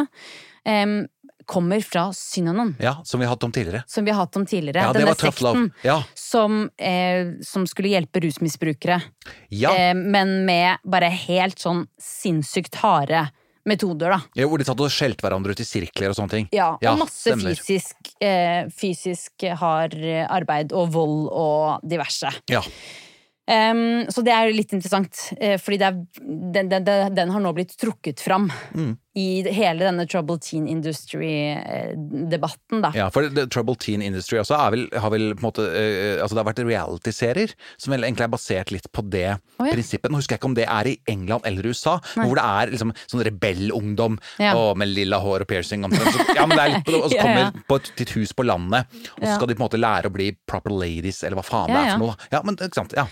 [0.63, 1.01] em,
[1.45, 2.75] kommer fra Synanon.
[2.79, 3.83] ja, som vi har hatt om tidligere.
[3.87, 4.81] Som vi har hatt om tidligere.
[4.87, 5.55] Ja, det Denne var tough love.
[5.67, 6.03] sekten Ja.
[6.15, 9.01] som, eh, som skulle hjelpe rusmisbrukere.
[9.49, 9.75] Ja.
[9.75, 13.29] Eh, men med bare helt sånn sinnssykt harde
[13.65, 14.21] metoder, da.
[14.35, 16.49] ja, hvor de satt og skjelte hverandre ut i sirkler og sånne ting.
[16.51, 19.93] Ja, og Ja, masse fysisk, eh, fysisk hard
[20.29, 22.27] arbeid og vold og diverse.
[22.49, 22.61] Ja.
[23.51, 25.97] Em, så det er litt interessant, uh, fordi det er,
[26.55, 28.93] den, den, den, har nå blitt trukket fram Mm.
[29.19, 32.91] i hele denne Trouble Teen Industry-debatten, da.
[32.95, 36.35] Ja, for The Trouble Teen Industry også vel, har vel på en måte uh, Altså
[36.37, 39.73] det har vært realityserier som vel egentlig er basert litt på det oh, ja.
[39.73, 40.11] prinsippet.
[40.11, 42.25] Nå husker jeg ikke om det er i England eller USA, Nei.
[42.29, 44.51] hvor det er liksom sånn rebellungdom Ja.
[44.57, 45.83] og med lilla hår og piercing.
[45.83, 46.13] omtrent.
[46.15, 47.49] Så, ja, men det er litt på og så kommer ja.
[47.67, 48.81] på et, til et hus på landet,
[49.17, 51.69] og så skal de på en måte lære å bli proper ladies, eller hva faen
[51.73, 52.15] det er for noe.
[52.33, 52.91] Ja, men ikke sant.
[52.97, 53.05] Ja.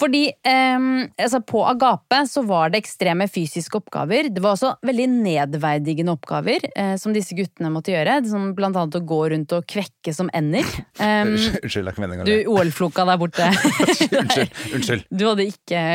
[0.00, 0.86] Fordi eh,
[1.20, 4.30] altså på Agape så var det ekstreme fysiske oppgaver.
[4.34, 8.20] Det var også veldig nedverdigende oppgaver eh, som disse guttene måtte gjøre.
[8.30, 10.66] Som blant annet å gå rundt og kvekke som ender.
[10.98, 12.34] Um, Unnskyld, ikke meningen du.
[12.50, 13.48] OL-floka der borte.
[14.20, 14.60] Unnskyld.
[14.74, 15.08] unnskyld.
[15.10, 15.86] Du hadde ikke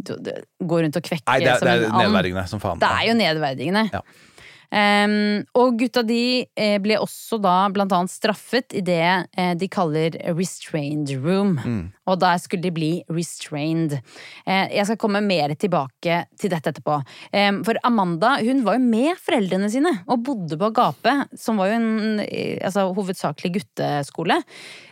[0.00, 0.32] du, du,
[0.64, 2.02] Gå rundt og kvekke Nei, det er, som det er en and.
[2.06, 2.80] nedverdigende som faen.
[2.80, 3.86] Det er jo nedverdigende.
[3.92, 4.02] Ja.
[4.70, 9.68] Em, og gutta de eh, ble også da blant annet straffet i det eh, de
[9.70, 11.56] kaller restrained room.
[11.58, 11.82] Mm.
[12.10, 13.96] Og der skulle de bli restrained.
[14.46, 17.00] Eh, jeg skal komme mer tilbake til dette etterpå.
[17.34, 21.72] Em, for Amanda hun var jo med foreldrene sine og bodde på Agape, som var
[21.72, 24.38] jo en eh, altså, hovedsakelig gutteskole,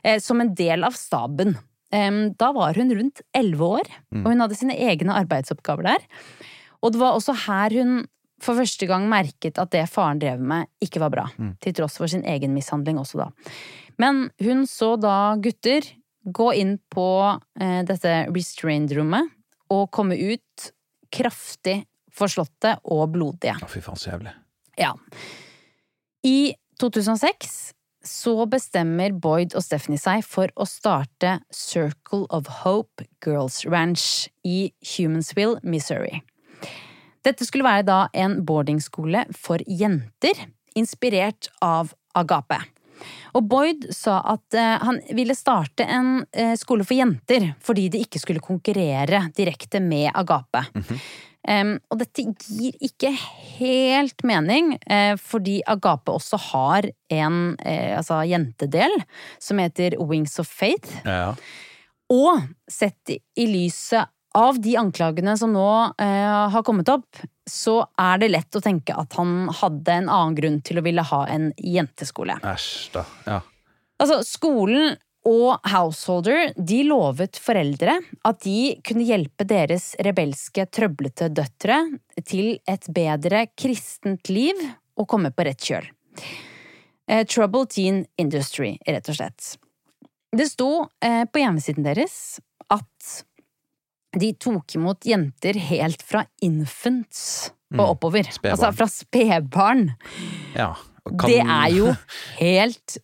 [0.02, 1.54] eh, som en del av staben.
[1.94, 6.02] Em, da var hun rundt elleve år, og hun hadde sine egne arbeidsoppgaver der.
[6.82, 8.02] Og det var også her hun
[8.42, 11.26] for første gang merket at det faren drev med, ikke var bra.
[11.62, 13.54] Til tross for sin egen mishandling også, da.
[13.98, 15.86] Men hun så da gutter
[16.28, 17.08] gå inn på
[17.60, 19.30] eh, dette restrained-rommet
[19.74, 20.70] og komme ut
[21.14, 21.82] kraftig
[22.18, 23.56] forslåtte og blodige.
[23.62, 24.34] Å, fy faen, så jævlig.
[24.78, 24.92] Ja.
[26.26, 27.58] I 2006
[28.08, 34.70] så bestemmer Boyd og Stephanie seg for å starte Circle of Hope Girls Ranch i
[34.94, 36.22] Humansville, Missouri.
[37.26, 40.46] Dette skulle være da en boardingskole for jenter,
[40.78, 42.60] inspirert av Agape.
[43.38, 48.02] Og Boyd sa at eh, han ville starte en eh, skole for jenter fordi de
[48.02, 50.64] ikke skulle konkurrere direkte med Agape.
[51.48, 53.12] Em, og dette gir ikke
[53.58, 58.92] helt mening, eh, fordi Agape også har en eh, altså jentedel
[59.40, 60.98] som heter Wings of Faith.
[61.06, 61.32] Ja.
[62.12, 68.20] Og sett i lyset av de anklagene som nå eh, har kommet opp, så er
[68.20, 71.50] det lett å tenke at han hadde en annen grunn til å ville ha en
[71.56, 72.36] jenteskole.
[72.44, 73.04] Æsj, da.
[73.26, 73.38] Ja.
[73.98, 81.80] Altså, skolen og Householder de lovet foreldre at de kunne hjelpe deres rebelske, trøblete døtre
[82.22, 84.60] til et bedre kristent liv
[84.98, 85.88] og komme på rett kjøl.
[87.08, 89.56] Eh, Trouble Teen Industry, rett og slett.
[90.36, 92.38] Det sto eh, på hjemmesiden deres
[92.68, 93.24] at
[94.16, 98.24] de tok imot jenter helt fra infants og oppover.
[98.32, 98.54] spedbarn.
[98.56, 99.88] Altså fra spedbarn.
[100.56, 100.74] ja.
[101.08, 101.94] Kan- Det er jo
[102.38, 102.98] helt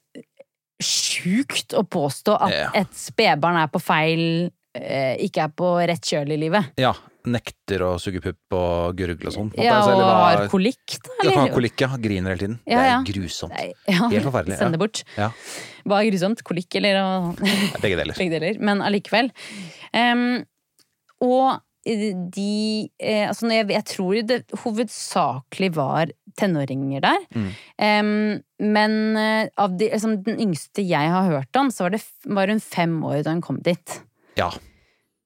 [0.83, 2.71] sjukt å påstå at Ja.
[2.75, 6.73] et spedbarn er på feil eh, Ikke er på rett kjøl i livet.
[6.77, 6.93] Ja.
[7.27, 9.53] Nekter å suge pupp og gurgle og sånn.
[9.57, 11.15] Ja, og har kolikk, da?
[11.31, 11.55] Ja, Eller?
[11.55, 11.89] kolikk, ja.
[11.97, 12.59] Griner hele tiden.
[12.67, 13.03] Ja, ja.
[13.07, 13.55] Det er grusomt.
[13.55, 15.05] Nei, ja, Helt forferdelig, Send det bort.
[15.17, 15.31] Ja.
[15.87, 16.43] Hva er grusomt?
[16.45, 17.39] Kolikk eller og...
[17.81, 18.13] Begge deler.
[18.19, 18.59] begge deler?
[18.61, 19.31] Men allikevel.
[19.95, 20.45] Em,
[21.23, 27.27] og de eh, altså jeg, jeg tror det hovedsakelig var tenåringer der.
[27.37, 27.51] Mm.
[27.77, 32.01] Um, men eh, av de, liksom, den yngste jeg har hørt om, så var, det,
[32.25, 33.99] var hun fem år da hun kom dit.
[34.41, 34.49] Ja,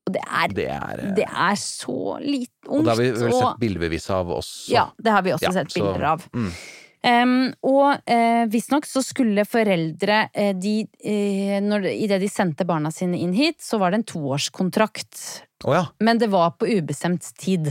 [0.08, 3.32] Og det er, det er eh, det er så litt Og det har vi vel
[3.38, 4.72] sett bildebevis av også.
[4.74, 6.26] Ja, det har vi også Ja, sett så- bilder av.
[6.34, 6.50] mm.
[6.98, 12.90] Um, og uh, visstnok så skulle foreldre uh, de, uh, når, Idet de sendte barna
[12.94, 15.20] sine inn hit, så var det en toårskontrakt.
[15.62, 17.70] Oh, ja, Men det var på ubestemt tid.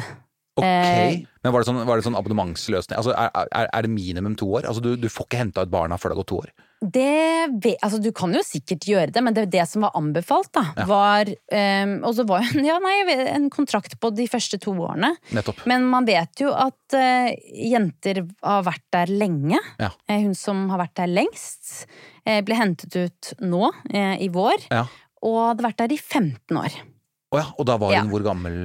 [0.56, 0.64] ok.
[0.64, 2.96] uh, Men var det sånn, var det sånn abonnementsløsning?
[3.00, 4.70] Altså, er, er, er det minimum to år?
[4.70, 6.56] Altså, du, du får ikke henta ut barna før det har gått to år?
[6.82, 10.64] Det Altså, du kan jo sikkert gjøre det, men det, det som var anbefalt, da,
[10.78, 10.86] Ja.
[10.86, 12.96] var um, Og så var ja, nei,
[13.34, 15.16] en kontrakt på de første to årene.
[15.34, 15.64] Nettopp.
[15.70, 19.58] Men man vet jo at uh, jenter har vært der lenge.
[19.82, 19.90] Ja.
[20.08, 21.88] Eh, hun som har vært der lengst,
[22.26, 23.72] eh, ble hentet ut nå
[24.22, 24.70] i vår.
[24.70, 24.86] Ja.
[25.26, 26.78] Og hadde vært der i 15 år.
[27.34, 28.56] Å ja, og da var hun hvor gammel?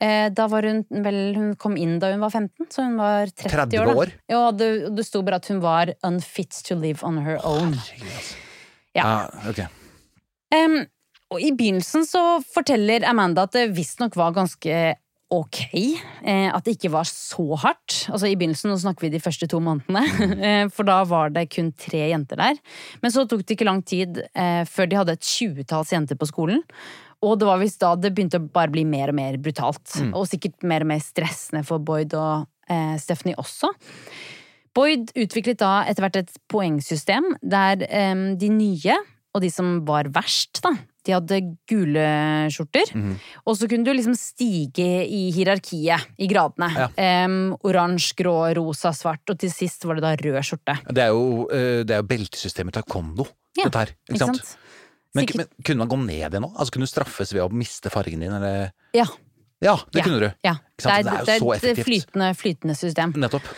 [0.00, 3.32] Eh, da var hun vel Hun kom inn da hun var 15, så hun var
[3.32, 3.88] 30, 30 år.
[3.88, 3.96] da.
[4.02, 4.12] år?
[4.30, 7.74] Ja, det, det sto bare at hun var unfit to live on her own.
[7.74, 8.44] Herregud, altså.
[8.96, 9.04] Ja.
[9.04, 9.66] Ah, okay.
[10.54, 10.80] um,
[11.28, 12.22] og i begynnelsen så
[12.54, 14.96] forteller Amanda at det visstnok var ganske
[15.28, 15.58] ok.
[16.24, 18.06] Eh, at det ikke var så hardt.
[18.08, 20.70] Altså I begynnelsen, nå snakker vi de første to månedene, mm.
[20.74, 22.62] for da var det kun tre jenter der.
[23.02, 26.30] Men så tok det ikke lang tid eh, før de hadde et tjuetalls jenter på
[26.30, 26.64] skolen.
[27.26, 29.96] Og det var visst da det begynte å bare bli mer og mer brutalt.
[30.14, 33.72] Og sikkert mer og mer stressende for Boyd og eh, Stephanie også.
[34.76, 38.98] Boyd utviklet da etter hvert et poengsystem der eh, de nye,
[39.34, 40.70] og de som var verst, da,
[41.06, 41.38] de hadde
[41.70, 42.04] gule
[42.52, 42.90] skjorter.
[43.46, 46.68] Og så kunne du liksom stige i hierarkiet, i gradene.
[46.74, 46.88] Ja.
[47.26, 50.78] Um, Oransje, grå, rosa, svart, og til sist var det da rød skjorte.
[50.94, 53.26] Det er jo, eh, det er jo beltesystemet taekwondo,
[53.58, 53.94] Ja, dette her.
[54.08, 54.38] Ikke sant?
[54.38, 54.64] Men, Sikkert-
[55.16, 56.50] men kunne man gå ned i nå?
[56.54, 59.06] Altså, kunne du straffes ved å miste fargen din, eller Ja.
[59.58, 60.28] Ja, det ja, kunne du.
[60.46, 60.54] Ja.
[60.76, 63.14] Det, er, Det er jo det så er et flytende, flytende system.
[63.18, 63.48] Nettopp.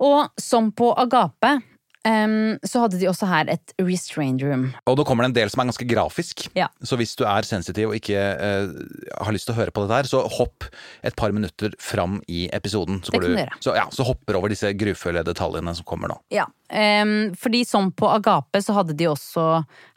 [0.00, 1.58] Og som på Agape,
[2.08, 4.68] em, så hadde de også her et restrained room.
[4.88, 6.46] Og nå kommer det en del som er ganske grafisk.
[6.58, 6.68] Ja.
[6.86, 8.72] Så hvis du er sensitiv og ikke uh,
[9.20, 10.68] har lyst til å høre på dette her, så hopp
[11.06, 13.02] et par minutter fram i episoden.
[13.04, 13.60] Så, Det kan du, gjøre.
[13.66, 16.18] så, ja, så hopper over disse grufulle detaljene som kommer nå.
[16.34, 19.50] Ja, um, fordi som på Agape så hadde de også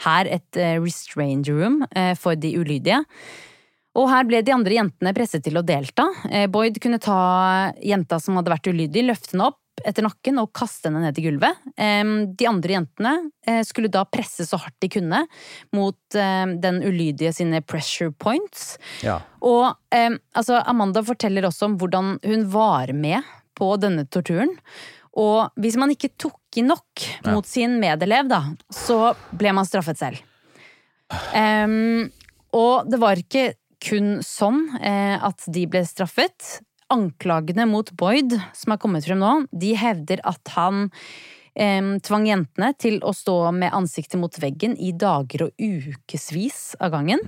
[0.07, 3.03] her et uh, restrained room uh, for de ulydige.
[3.93, 6.07] Og her ble de andre jentene presset til å delta.
[6.31, 10.51] Eh, Boyd kunne ta jenta som hadde vært ulydig, løfte henne opp etter nakken og
[10.55, 11.59] kaste henne ned i gulvet.
[11.75, 13.13] De andre jentene
[13.47, 15.21] eh, skulle da presse så hardt de kunne
[15.75, 18.77] mot eh, den ulydige sine pressure points.
[19.05, 19.19] Ja.
[19.43, 23.21] Og altså, Amanda forteller også om hvordan hun var med
[23.57, 24.55] på denne torturen.
[25.19, 28.41] Og hvis man ikke tok i nok mot sin medelev, da,
[28.73, 30.21] så ble man straffet selv.
[31.33, 32.09] Um,
[32.57, 33.51] og det var ikke
[33.83, 36.63] kun sånn eh, at de ble straffet.
[36.93, 40.87] Anklagene mot Boyd, som er kommet frem nå, de hevder at han
[41.57, 46.93] eh, tvang jentene til å stå med ansiktet mot veggen i dager og ukevis av
[46.95, 47.23] gangen.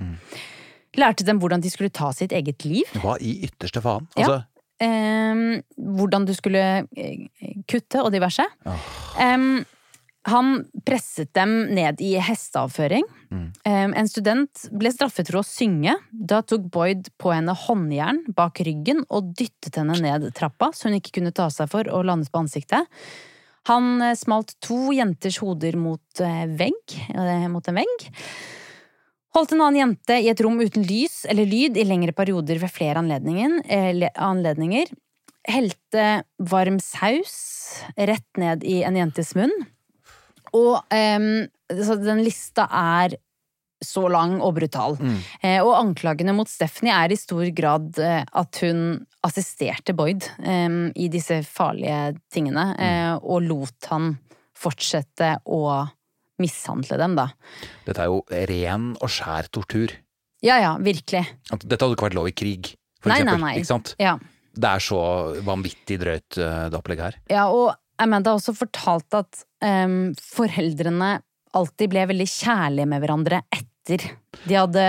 [0.96, 2.88] Lærte dem hvordan de skulle ta sitt eget liv.
[3.02, 4.06] Hva i ytterste faen?
[4.16, 4.44] Ja.
[4.80, 7.26] Eh, hvordan du skulle eh,
[7.68, 8.46] kutte og diverse.
[9.20, 9.64] Em,
[10.26, 13.04] han presset dem ned i hesteavføring.
[13.30, 13.46] Mm.
[13.98, 15.94] en student ble straffet for å synge.
[16.10, 20.98] Da tok Boyd på henne håndjern bak ryggen og dyttet henne ned trappa, så hun
[20.98, 22.90] ikke kunne ta seg for å landet på ansiktet.
[23.70, 28.06] Han eh, smalt to jenters hoder mot, eh, vegg, eh, mot en vegg.
[29.36, 32.72] Holdt en annen jente i et rom uten lys eller lyd i lengre perioder ved
[32.72, 34.94] flere anledninger.
[35.46, 36.06] Helte
[36.40, 37.36] varm saus
[37.94, 39.52] rett ned i en jentes munn.
[40.56, 40.80] Og
[41.76, 43.16] så den lista er
[43.84, 44.96] så lang og brutal.
[45.44, 50.78] Eh, og anklagene mot Stephanie er i stor grad eh, at hun assisterte Boyd eh,
[50.96, 54.14] i disse farlige tingene, eh, og lot han
[54.56, 55.60] fortsette å
[56.40, 57.30] mishandle dem, da.
[57.86, 59.92] dette er jo ren og skjær tortur.
[60.44, 61.22] Ja ja, virkelig.
[61.52, 63.52] At Dette hadde ikke vært lov i krig, for Nei, nei, nei.
[63.60, 63.94] Ikke sant?
[64.00, 64.18] Ja.
[64.56, 65.00] Det er så
[65.44, 67.16] vanvittig drøyt, uh, det opplegget her.
[67.32, 71.16] Ja, og Amanda har også fortalt at em, foreldrene
[71.56, 74.02] alltid ble veldig kjærlige med hverandre etter
[74.44, 74.86] de hadde,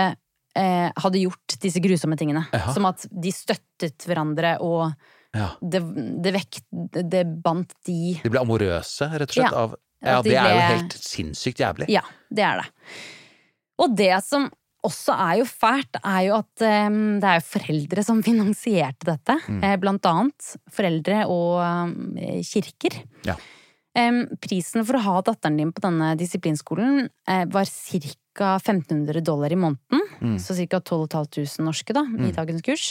[0.58, 2.44] eh, hadde gjort disse grusomme tingene.
[2.52, 2.74] Jaha.
[2.76, 4.92] Som at de støttet hverandre, og
[5.36, 5.50] Ja.
[5.60, 5.82] det,
[6.24, 9.52] det, vekt, det bandt de De ble amorøse, rett og slett.
[9.52, 9.64] Ja.
[9.66, 11.88] Av, ja, det de det er jo helt sinnssykt jævlig.
[11.92, 12.68] Ja, det er det.
[13.78, 14.48] Og det som
[14.86, 19.38] også er jo fælt, er jo at um, det er jo foreldre som finansierte dette.
[19.50, 19.62] Mm.
[19.66, 21.94] Eh, blant annet foreldre og um,
[22.46, 23.00] kirker.
[23.26, 23.34] Ja.
[24.44, 28.54] Prisen for å ha datteren din på denne disiplinskolen eh, var ca.
[28.62, 30.04] 1500 dollar i måneden.
[30.20, 30.36] Mm.
[30.38, 30.80] Så ca.
[30.80, 32.84] 12 500 norske da, i dagens kurs.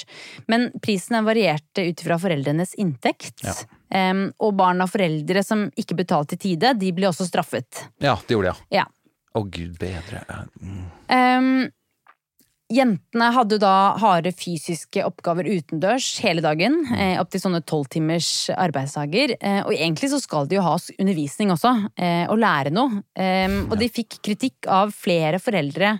[0.51, 3.45] Men prisen varierte ut fra foreldrenes inntekt.
[3.45, 3.55] Ja.
[4.11, 7.87] Um, og barn av foreldre som ikke betalte i tide, de ble også straffet.
[8.03, 8.83] Ja, det gjorde de, ja.
[8.83, 8.87] Ja.
[9.37, 10.23] Å gud bedre.
[10.59, 10.85] Mm.
[11.13, 11.51] Em,
[12.73, 16.79] jentene hadde da harde fysiske oppgaver utendørs hele dagen.
[16.93, 19.35] Eh, Opptil sånne tolvtimers arbeidsdager.
[19.39, 23.03] Eh, og egentlig så skal de jo ha undervisning også, eh, og lære noe.
[23.17, 25.97] Og de fikk kritikk av flere foreldre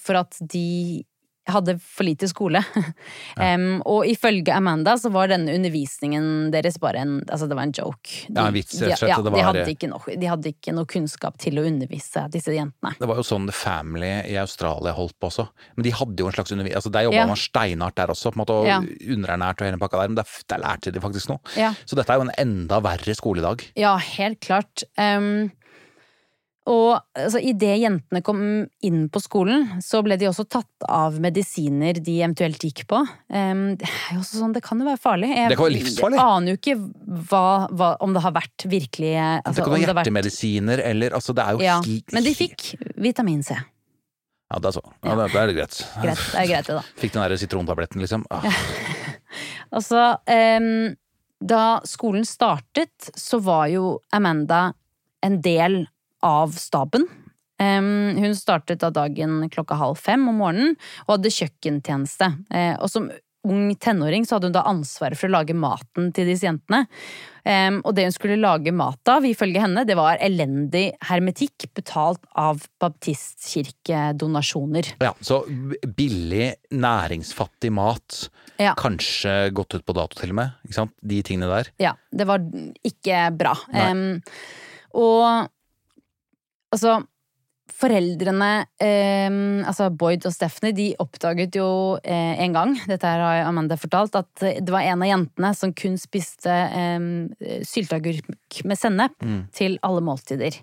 [0.00, 1.04] for at de
[1.52, 2.60] hadde for lite skole.
[3.40, 7.72] Em, og ifølge Amanda så var denne undervisningen deres bare en Altså, det var en
[7.76, 8.26] joke.
[8.28, 10.88] Ja, en vits, rett og slett, Ja, de, hadde ikke noe, de hadde ikke noe
[10.88, 12.94] kunnskap til å undervise disse jentene.
[12.98, 15.48] Det var jo sånn The Family i Australia holdt på også.
[15.76, 17.26] Men de hadde jo en slags undervisning altså Der jobba Ja.
[17.26, 18.78] man steinhardt der også, på en måte, og Ja.
[18.80, 21.38] underernært og hele pakka der, men der, der lærte de faktisk noe.
[21.56, 21.72] Ja.
[21.86, 23.66] Så dette er jo en enda verre skoledag.
[23.76, 24.84] Ja, helt klart.
[24.96, 25.50] Em,
[26.68, 28.40] og altså, idet jentene kom
[28.84, 32.98] inn på skolen, så ble de også tatt av medisiner de eventuelt gikk på.
[33.32, 35.30] Um, det er jo også sånn, det kan jo være farlig.
[35.32, 36.18] Jeg Det kan være livsfarlig.
[36.20, 36.76] Jeg aner jo ikke
[37.30, 41.34] hva, hva, om det har vært virkelig altså, det kan være vært- hjertemedisiner eller altså
[41.38, 43.56] Det er jo Ja, helt- men de fikk vitamin C.
[44.48, 44.84] Ja, det er så.
[45.04, 45.76] Ja, er det greit.
[46.02, 46.82] Greit, det er greit, det, da.
[47.00, 48.24] Fikk den der sitrontabletten, liksom.
[48.30, 48.44] Ah,
[49.72, 50.16] Altså,
[50.60, 50.96] um,
[51.44, 54.72] da skolen startet, så var jo Amanda
[55.22, 55.86] en del
[56.24, 57.06] av staben.
[57.58, 60.76] Um, hun startet da dagen klokka halv fem om morgenen
[61.06, 62.30] og hadde kjøkkentjeneste.
[62.54, 63.08] Uh, og som
[63.48, 66.80] ung tenåring så hadde hun da ansvaret for å lage maten til disse jentene.
[67.48, 72.22] Um, og det hun skulle lage mat av, ifølge henne, det var elendig hermetikk betalt
[72.38, 74.84] av baptistkirkedonasjoner.
[75.02, 75.36] Ja, så
[75.96, 78.30] billig, næringsfattig mat.
[78.60, 78.72] Ja.
[78.78, 80.48] Kanskje gått ut på dato, til og med.
[80.66, 80.94] Ikke sant?
[81.00, 81.66] De tingene der.
[81.80, 82.38] Ja, det var
[82.86, 83.54] ikke bra.
[83.72, 84.20] Um,
[84.98, 85.48] og
[86.74, 87.00] altså
[87.78, 89.28] Foreldrene, eh,
[89.68, 91.68] altså Boyd og Stephanie, de oppdaget jo
[92.00, 95.74] eh, en gang, dette her har Amanda fortalt, at det var en av jentene som
[95.76, 99.20] kun spiste eh, sylteagurk med sennep
[99.54, 100.56] til alle måltider.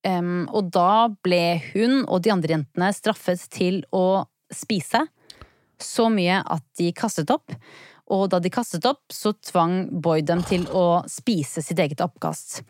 [0.00, 5.02] Um, og da ble hun og de andre jentene straffet til å spise
[5.80, 7.52] så mye at de kastet opp.
[8.10, 12.62] Og da de kastet opp, så tvang Boyd dem til å spise sitt eget oppkast.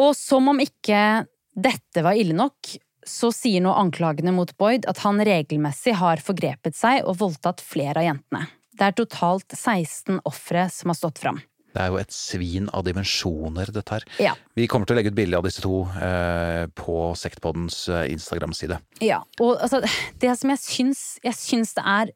[0.00, 1.26] Og som om ikke
[1.60, 2.72] dette var ille nok,
[3.06, 8.00] så sier nå anklagene mot Boyd at han regelmessig har forgrepet seg og voldtatt flere
[8.02, 8.46] av jentene.
[8.76, 11.40] Det er totalt 16 ofre som har stått fram.
[11.70, 14.06] Det er jo et svin av dimensjoner, dette her.
[14.22, 14.32] Ja.
[14.58, 18.80] Vi kommer til å legge ut bilde av disse to eh, på Sektpoddens eh, Instagram-side.
[19.04, 19.82] Ja, og altså,
[20.22, 22.14] det som jeg syns, jeg syns det er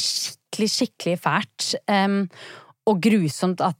[0.00, 2.18] skikkelig, skikkelig fælt um,
[2.88, 3.78] og grusomt at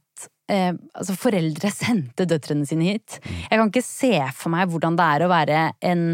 [0.53, 3.17] eh, altså foreldre sendte døtrene sine hit.
[3.25, 6.05] Jeg kan ikke se for meg hvordan det er å være en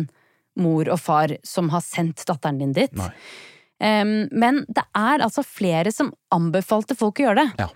[0.60, 2.95] mor og far som har sendt datteren din dit.
[3.80, 7.63] Um, men det er altså flere som anbefalte folk å gjøre det.
[7.63, 7.69] Ja.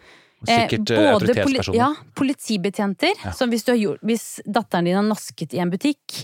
[0.44, 1.78] Sikkert eh, både poli- autoritetspersoner.
[1.80, 1.86] Ja,
[2.20, 3.22] politibetjenter.
[3.38, 6.18] Som hvis, du har gjort, hvis datteren din har nasket i en butikk,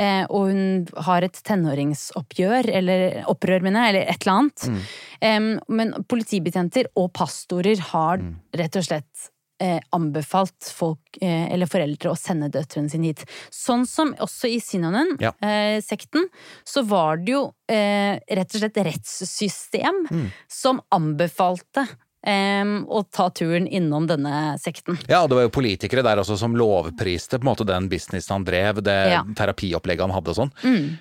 [0.00, 0.62] eh, og hun
[1.04, 4.66] har et tenåringsoppgjør, eller opprør, mener jeg, eller et eller annet.
[4.72, 4.80] Mm.
[5.28, 8.32] Em, men politibetjenter og pastorer har Mm.
[8.56, 9.28] rett og slett
[9.60, 13.24] eh, anbefalt folk, eh, eller foreldre, å sende døtrene sine hit.
[13.50, 15.32] Sånn som også i Ja.
[15.40, 16.26] Synanon-sekten,
[16.64, 20.26] så var det jo eh, rett og slett rettssystem Mm.
[20.48, 21.86] som anbefalte
[22.26, 24.98] em, å ta turen innom denne sekten.
[25.08, 28.44] Ja, det var jo politikere der også som lovpriste på en måte den businessen han
[28.44, 29.22] drev, det Ja.
[29.22, 30.98] terapiopplegget han hadde og sånn.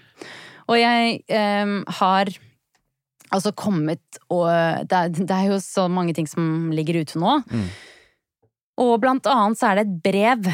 [0.67, 2.25] Og jeg um, har
[3.33, 4.47] altså kommet og
[4.87, 7.41] det er, det er jo så mange ting som ligger ute nå.
[8.81, 10.49] Og blant annet så er det et brev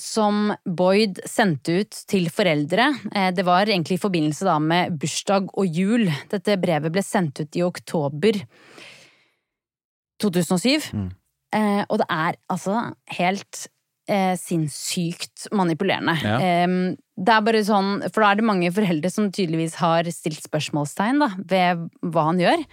[0.00, 2.90] som Boyd sendte ut til foreldre.
[3.14, 6.08] Eh, Det var egentlig i forbindelse da med bursdag og jul.
[6.30, 8.40] Dette brevet ble sendt ut i oktober
[10.22, 10.90] 2007.
[10.94, 11.12] Mm.
[11.88, 13.68] og det er altså helt
[14.10, 16.16] eh, sinnssykt manipulerende.
[16.22, 16.36] Ja.
[16.40, 20.42] Eh, det er bare sånn, For da er det mange foreldre som tydeligvis har stilt
[20.42, 22.64] spørsmålstegn da, ved hva han gjør.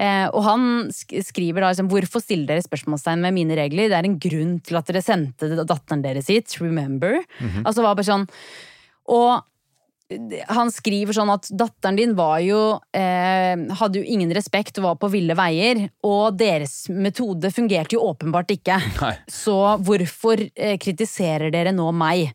[0.00, 3.92] Eh, og han skriver da liksom, hvorfor stiller dere spørsmålstegn med mine regler?
[3.92, 7.20] Det er en grunn til at dere sendte datteren deres hit, remember?
[7.64, 8.26] Altså var bare sånn
[9.10, 9.42] Og
[10.50, 12.60] han skriver sånn at datteren din var jo
[12.96, 18.02] eh, Hadde jo ingen respekt og var på ville veier, og deres metode fungerte jo
[18.08, 18.78] åpenbart ikke.
[19.02, 19.12] Nei.
[19.30, 22.34] Så hvorfor eh, kritiserer dere nå meg?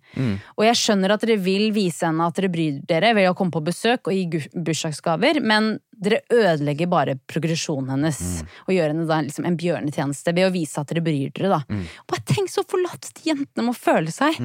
[0.55, 3.55] Og jeg skjønner at dere vil vise henne at dere bryr dere ved å komme
[3.55, 8.19] på besøk og gi bursdagsgaver, men dere ødelegger bare progresjonen hennes.
[8.67, 11.85] Og gjør henne da liksom en bjørnetjeneste ved å vise at dere bryr dere, da.
[12.11, 14.39] Bare tenk så forlatt de jentene må føle seg.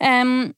[0.00, 0.50] Um,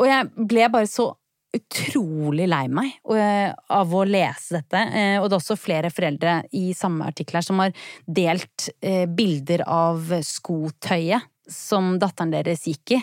[0.00, 1.12] og jeg ble bare så
[1.54, 4.82] utrolig lei meg eh, av å lese dette.
[4.90, 7.74] Eh, og det er også flere foreldre i samme artikkel her som har
[8.06, 13.02] delt eh, bilder av skotøyet som datteren deres gikk i,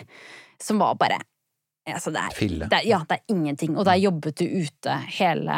[0.60, 1.22] som var bare
[1.82, 2.34] Altså det er.
[2.70, 3.72] Det er, ja, det er ingenting.
[3.74, 5.56] Og der jobbet du ute hele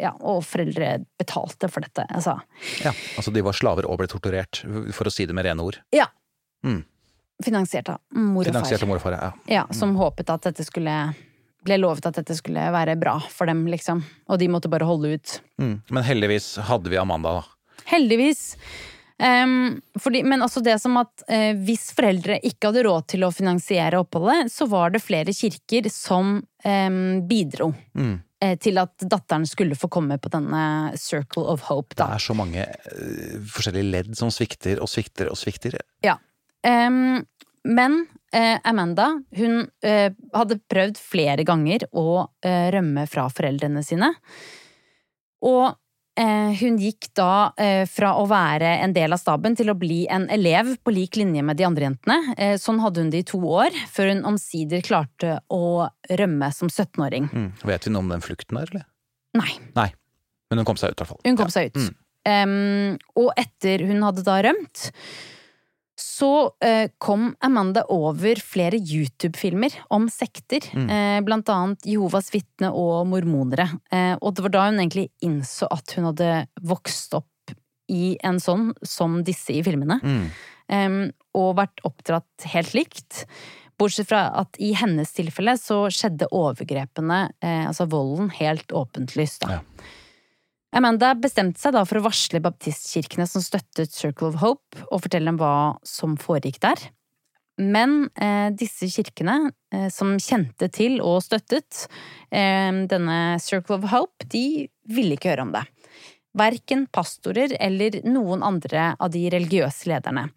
[0.00, 2.06] Ja, og foreldre betalte for dette.
[2.08, 2.38] Altså.
[2.80, 4.62] Ja, altså de var slaver og ble torturert,
[4.96, 5.76] for å si det med rene ord.
[5.92, 6.06] Ja.
[6.64, 6.80] Mm.
[7.44, 8.54] Finansiert av mor og far.
[8.54, 9.28] Finansiert av mor og far, ja.
[9.58, 10.96] Ja, som håpet at dette skulle
[11.62, 14.02] Ble lovet at dette skulle være bra for dem, liksom.
[14.30, 15.36] Og de måtte bare holde ut.
[15.62, 15.76] Mm.
[15.94, 17.82] Men heldigvis hadde vi Amanda, da.
[17.92, 18.56] Heldigvis.
[19.22, 23.30] Um, fordi, men altså det som at uh, hvis foreldre ikke hadde råd til å
[23.34, 28.20] finansiere oppholdet, så var det flere kirker som um, bidro Mm.
[28.42, 30.62] Uh, til at datteren skulle få komme på denne
[30.98, 31.94] Circle of Hope.
[31.94, 35.76] Det er så mange uh, forskjellige ledd som svikter og svikter og svikter.
[36.02, 36.16] Ja.
[36.66, 37.22] Um,
[37.62, 38.00] men
[38.34, 44.12] eh, Amanda hun eh, hadde prøvd flere ganger å eh, rømme fra foreldrene sine.
[45.42, 45.72] Og
[46.18, 50.04] eh, hun gikk da eh, fra å være en del av staben til å bli
[50.12, 52.36] en elev på lik linje med de andre jentene.
[52.36, 56.70] Eh, sånn hadde hun det i to år, før hun omsider klarte å rømme som
[56.70, 57.28] 17-åring.
[57.32, 57.50] Mm.
[57.68, 58.88] Vet vi noe om den flukten der, eller?
[59.38, 59.52] Nei.
[59.76, 59.90] Nei.
[60.52, 61.22] Men hun kom seg ut, i hvert fall.
[61.24, 61.80] Hun kom seg ut.
[61.80, 61.98] Mm.
[62.22, 64.90] Um, og etter hun hadde da rømt,
[65.98, 70.64] så eh, kom Amanda over flere YouTube-filmer om sekter.
[70.72, 70.88] Mm.
[70.88, 73.68] Eh, blant annet Jehovas vitne og mormonere.
[73.92, 76.30] Eh, og det var da hun egentlig innså at hun hadde
[76.64, 77.56] vokst opp
[77.92, 80.00] i en sånn som disse i filmene.
[80.02, 81.10] Mm.
[81.36, 83.24] og vært oppdratt helt likt.
[83.76, 89.44] Bortsett fra at i hennes tilfelle så skjedde overgrepene, eh, altså volden, helt åpentlyst.
[89.44, 89.58] Da.
[89.58, 89.90] Ja.
[90.72, 95.28] Amanda bestemte seg da for å varsle baptistkirkene som støttet Circle of Hope, og fortelle
[95.28, 96.80] dem hva som foregikk der.
[97.60, 101.84] Men eh, disse kirkene, eh, som kjente til og støttet
[102.32, 105.66] eh, denne Circle of Hope, de ville ikke høre om det.
[106.40, 110.30] Verken pastorer eller noen andre av de religiøse lederne.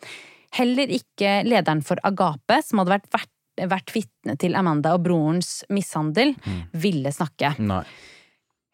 [0.60, 3.32] Heller ikke lederen for Agape, som hadde vært, vært,
[3.72, 6.36] vært vitne til Amanda og brorens mishandel,
[6.76, 7.56] ville snakke.
[7.64, 7.86] Nei.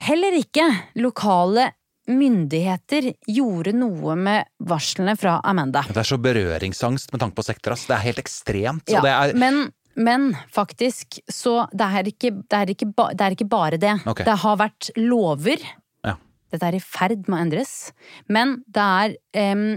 [0.02, 0.66] Heller ikke
[1.02, 1.70] lokale
[2.10, 5.84] myndigheter gjorde noe med varslene fra Amanda.
[5.88, 7.86] Det er så berøringsangst med tanke på sekter, ass.
[7.90, 8.90] Det er helt ekstremt.
[8.92, 13.38] Ja, er men, men faktisk, så det er ikke, det er ikke, ba, det er
[13.38, 13.94] ikke bare det.
[14.02, 14.26] Okay.
[14.28, 15.68] Det har vært lover.
[16.08, 16.18] Ja.
[16.52, 17.76] Dette er i ferd med å endres.
[18.26, 19.68] Men det er um,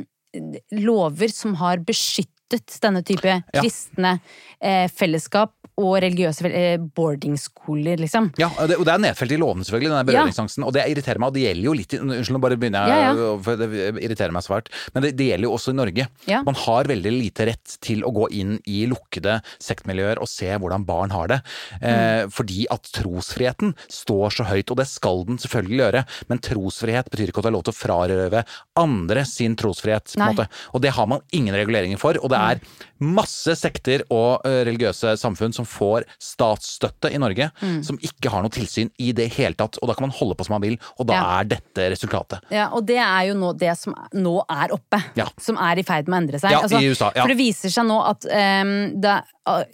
[0.81, 4.17] lover som har beskyttet denne type kristne
[4.63, 8.29] eh, fellesskap og religiøse eh, boardingskoler, liksom.
[8.39, 10.63] Ja, og det, og det er nedfelt i lovene, selvfølgelig, den berøringsangsten.
[10.63, 10.69] Ja.
[10.69, 13.29] Og det irriterer meg, og det gjelder jo litt Unnskyld, nå bare begynner jeg, Ja,
[13.43, 13.69] for det
[14.05, 14.71] irriterer meg svært.
[14.95, 16.07] Men det, det gjelder jo også i Norge.
[16.31, 16.43] Ja.
[16.47, 20.87] Man har veldig lite rett til å gå inn i lukkede sektmiljøer og se hvordan
[20.87, 21.41] barn har det.
[21.81, 21.89] Mm.
[21.91, 26.05] Eh, fordi at trosfriheten står så høyt, og det skal den selvfølgelig gjøre.
[26.31, 28.45] Men trosfrihet betyr ikke at du har lov til å frarøve
[28.79, 30.15] andre sin trosfrihet.
[30.15, 30.49] på en måte.
[30.71, 32.19] Og det har man ingen reguleringer for.
[32.23, 32.63] Og det er
[33.05, 37.83] masse sekter og eh, religiøse samfunn som får statsstøtte i Norge, Mm.
[37.85, 39.79] som ikke har noe tilsyn i det hele tatt.
[39.83, 41.41] Og da kan man holde på som man vil, og da Ja.
[41.41, 42.41] er dette resultatet.
[42.51, 45.03] Ja, og det er jo nå det som nå er oppe.
[45.17, 45.27] Ja.
[45.39, 46.51] Som er i ferd med å endre seg.
[46.51, 47.23] Ja, i USA, ja.
[47.23, 49.23] For det viser seg nå at um, det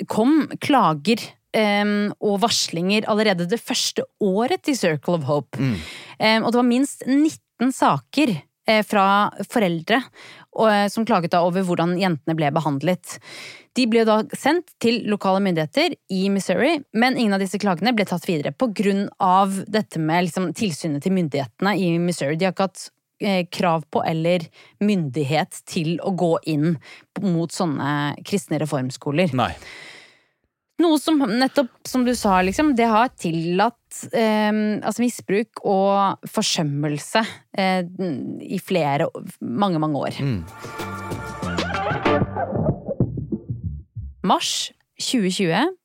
[0.08, 1.18] kom klager
[1.52, 5.58] Um, og varslinger allerede det første året til Circle of Hope.
[5.58, 5.72] Mm.
[6.20, 9.98] Um, og det var minst 19 saker eh, fra foreldre
[10.90, 13.18] som klaget da over hvordan jentene ble behandlet.
[13.78, 18.06] De ble da sendt til lokale myndigheter i Missouri, men ingen av disse klagene ble
[18.08, 18.52] tatt videre
[19.20, 22.36] av dette med liksom, tilsynet til myndighetene i Missouri.
[22.36, 22.88] De har ikke hatt
[23.22, 24.48] eh, krav på eller
[24.82, 26.74] myndighet til å gå inn
[27.22, 29.30] mot sånne kristne reformskoler.
[29.38, 29.52] Nei.
[30.80, 37.24] Noe som nettopp, som du sa, liksom, det har tillatt eh, altså misbruk og forsømmelse
[37.52, 37.84] eh,
[38.40, 39.10] i flere,
[39.40, 40.20] mange, mange år.
[44.24, 44.70] Mars
[45.00, 45.76] 2020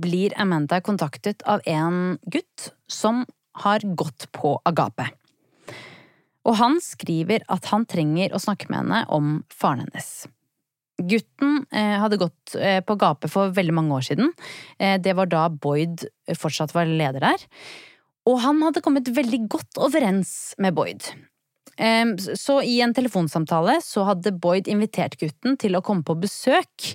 [0.00, 3.24] blir Amanda kontaktet av en gutt som
[3.64, 5.10] har gått på Agape.
[6.48, 10.28] Og han skriver at han trenger å snakke med henne om faren hennes.
[11.08, 14.32] Gutten eh, hadde gått eh, på gapet for veldig mange år siden.
[14.78, 16.04] Eh, det var da Boyd
[16.38, 17.44] fortsatt var leder der.
[18.28, 21.12] Og han hadde kommet veldig godt overens med Boyd.
[22.36, 26.90] Så i en telefonsamtale så hadde Boyd invitert gutten til å komme på besøk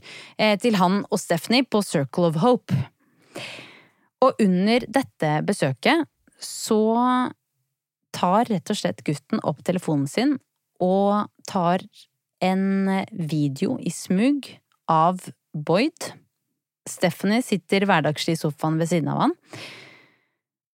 [0.62, 2.78] til han og Stephanie på Circle of Hope.
[4.22, 6.06] Og under dette besøket
[6.38, 6.84] så
[8.14, 10.38] tar rett og slett gutten opp telefonen sin
[10.84, 11.82] og tar
[12.46, 14.48] en video i smug
[14.91, 15.24] av
[15.56, 16.12] Boyd.
[16.86, 19.36] Stephanie sitter hverdagslig i sofaen ved siden av han.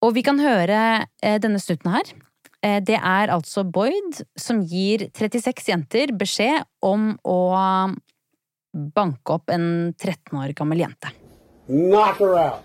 [0.02, 0.82] Og vi kan høre
[1.22, 2.12] eh, denne snutten her.
[2.66, 7.40] Eh, det er altså Boyd som gir 36 jenter beskjed om å
[8.72, 11.14] banke opp en 13 år gammel jente.
[11.68, 12.62] Knock her out.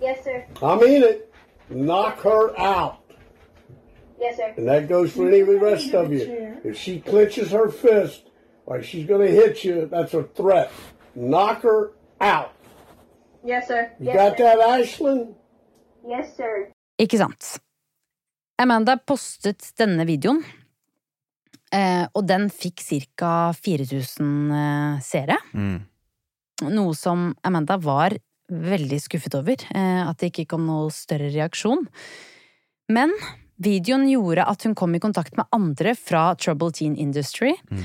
[0.00, 0.44] Yes, sir.
[0.62, 1.26] I mean it.
[1.68, 3.00] Knock her out.
[4.20, 4.52] Yes, sir.
[4.56, 6.56] And that goes for any of the rest of you.
[6.62, 8.28] If she clenches her fist
[8.66, 10.70] or she's going to hit you, that's a threat.
[11.14, 12.52] Knock her out.
[13.44, 13.90] Yes, sir.
[13.98, 15.34] You got that, Ashlyn?
[16.06, 16.70] Yes, sir.
[17.00, 17.56] Ikke sant?
[18.60, 20.42] Amanda postet denne videoen,
[21.72, 22.84] eh, og den fikk
[23.16, 23.52] ca.
[23.56, 25.38] 4000 seere.
[25.56, 25.78] Mm.
[26.68, 28.18] Noe som Amanda var
[28.50, 31.86] veldig skuffet over, eh, at det ikke kom noe større reaksjon.
[32.92, 33.14] Men
[33.60, 37.84] videoen gjorde at hun kom i kontakt med andre fra Trouble Teen Industry, Mm.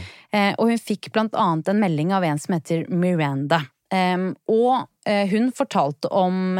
[0.57, 3.61] og hun fikk blant annet en melding av en som heter Miranda.
[3.95, 6.57] Og eh, hun fortalte om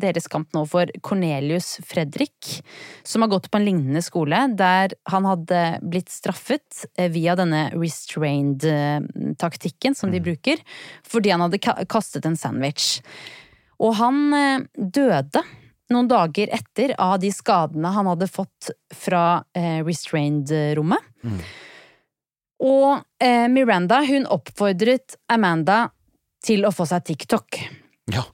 [0.00, 2.62] deres kamp nå for Cornelius Fredrik,
[3.02, 7.70] som har gått på en lignende skole, der han hadde blitt straffet eh, via denne
[7.74, 10.56] restrained-taktikken som de bruker,
[11.02, 11.58] fordi han hadde
[11.90, 13.00] kastet en sandwich.
[13.80, 15.42] Og han eh, døde
[15.94, 21.10] noen dager etter av de skadene han hadde fått fra eh, restrained-rommet.
[22.60, 25.86] Og eh, Miranda hun oppfordret Amanda
[26.44, 27.60] til å få seg TikTok.
[28.12, 28.26] Ja.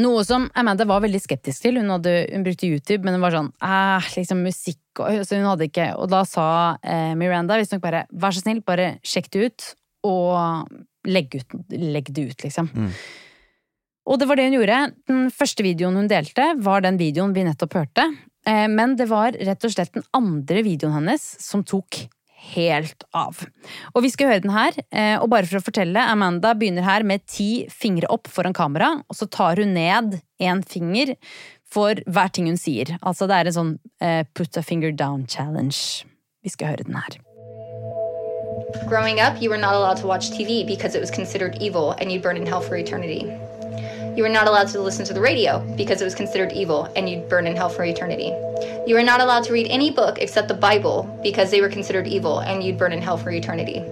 [0.00, 1.78] Noe som Amanda var veldig skeptisk til.
[1.78, 5.48] Hun, hadde, hun brukte YouTube, men hun var sånn eh, liksom musikk og, så hun
[5.48, 6.46] hadde ikke, og da sa
[6.86, 9.68] eh, Miranda visstnok bare vær så snill, bare sjekk det ut,
[10.06, 12.70] og legg, ut, legg det ut, liksom.
[14.04, 14.80] Og det var det hun gjorde.
[15.08, 18.08] Den første videoen hun delte, var den videoen vi nettopp hørte.
[18.46, 22.04] Eh, Men det var rett og slett den andre videoen hennes som tok
[22.52, 23.38] helt av.
[23.94, 27.02] Og vi skal høre den her, eh, og bare for å fortelle, Amanda begynner her
[27.02, 31.16] med ti fingre opp foran kamera, og så tar hun ned én finger
[31.64, 32.98] for hver ting hun sier.
[33.02, 36.04] Altså det er en sånn eh, put a finger down challenge.
[36.44, 37.16] Vi skal høre den her.
[38.88, 42.12] Growing up, you were not allowed to watch TV because it was considered evil and
[42.12, 43.24] you'd burn in hell for eternity.
[44.16, 47.08] You were not allowed to listen to the radio because it was considered evil and
[47.08, 48.32] you'd burn in hell for eternity.
[48.86, 52.06] You were not allowed to read any book except the Bible because they were considered
[52.06, 53.82] evil and you'd burn in hell for eternity.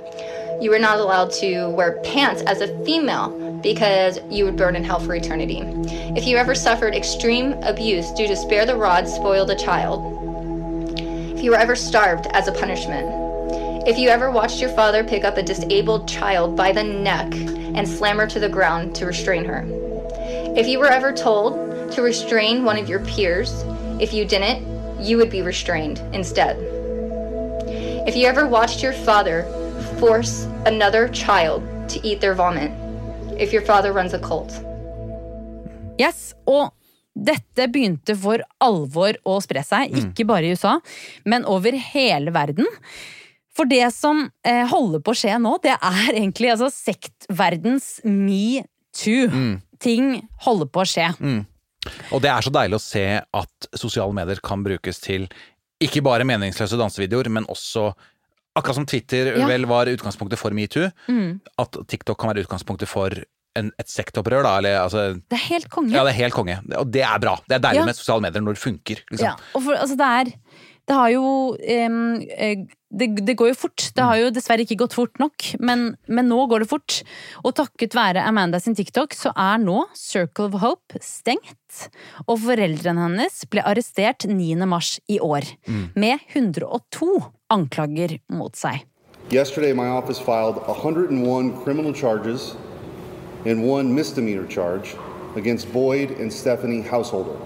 [0.60, 3.30] You were not allowed to wear pants as a female
[3.64, 5.62] because you would burn in hell for eternity.
[6.16, 10.06] If you ever suffered extreme abuse due to spare the rod spoil the child,
[11.36, 13.08] if you were ever starved as a punishment,
[13.88, 17.88] if you ever watched your father pick up a disabled child by the neck and
[17.88, 19.66] slam her to the ground to restrain her,
[20.56, 21.54] if you were ever told
[21.92, 23.64] to restrain one of your peers,
[24.00, 24.60] if you didn't,
[25.00, 26.56] you would be restrained instead.
[28.06, 29.44] If you ever watched your father
[29.98, 32.70] force another child to eat their vomit,
[33.40, 34.52] if your father runs a cult,
[36.00, 36.72] Yes, og
[37.12, 40.78] dette begynte for alvor å spre seg, ikke bare i USA,
[41.28, 42.66] men over hele verden.
[43.52, 49.28] For det som eh, holder på å skje nå, det er egentlig altså sektverdens metoo.
[49.82, 51.08] Ting holder på å skje.
[52.14, 55.26] Og det er så deilig å se at sosiale medier kan brukes til
[55.82, 57.92] ikke bare meningsløse dansevideoer, men også
[58.54, 59.46] Akkurat som Twitter Ja.
[59.48, 60.90] vel var utgangspunktet for metoo,
[61.58, 63.08] at TikTok kan være utgangspunktet for
[63.56, 64.58] en, et sektopprør, da.
[64.58, 65.90] Eller, altså, Det er helt konge.
[65.94, 66.58] ja, det er helt konge.
[66.76, 67.38] Og det er bra.
[67.48, 67.84] Det er deilig Ja.
[67.88, 69.00] med sosiale medier når det funker.
[69.10, 69.24] Liksom.
[69.24, 70.32] Ja, og for, altså det er
[70.88, 71.26] Det har jo
[71.62, 72.62] eh,
[72.92, 73.84] det, det går jo fort.
[73.96, 76.98] Det har jo dessverre ikke gått fort nok, men, men nå går det fort.
[77.42, 81.88] Og takket være Amanda sin TikTok så er nå Circle of Hope stengt.
[82.26, 84.54] Og foreldrene hennes ble arrestert 9.
[84.68, 85.46] mars i år.
[85.96, 87.08] Med 102
[87.52, 88.84] anklager mot seg.
[89.32, 92.54] Yesterday, my office filed 101 criminal charges
[93.46, 94.94] and one misdemeanor charge
[95.36, 97.38] against Boyd and Stephanie Householder,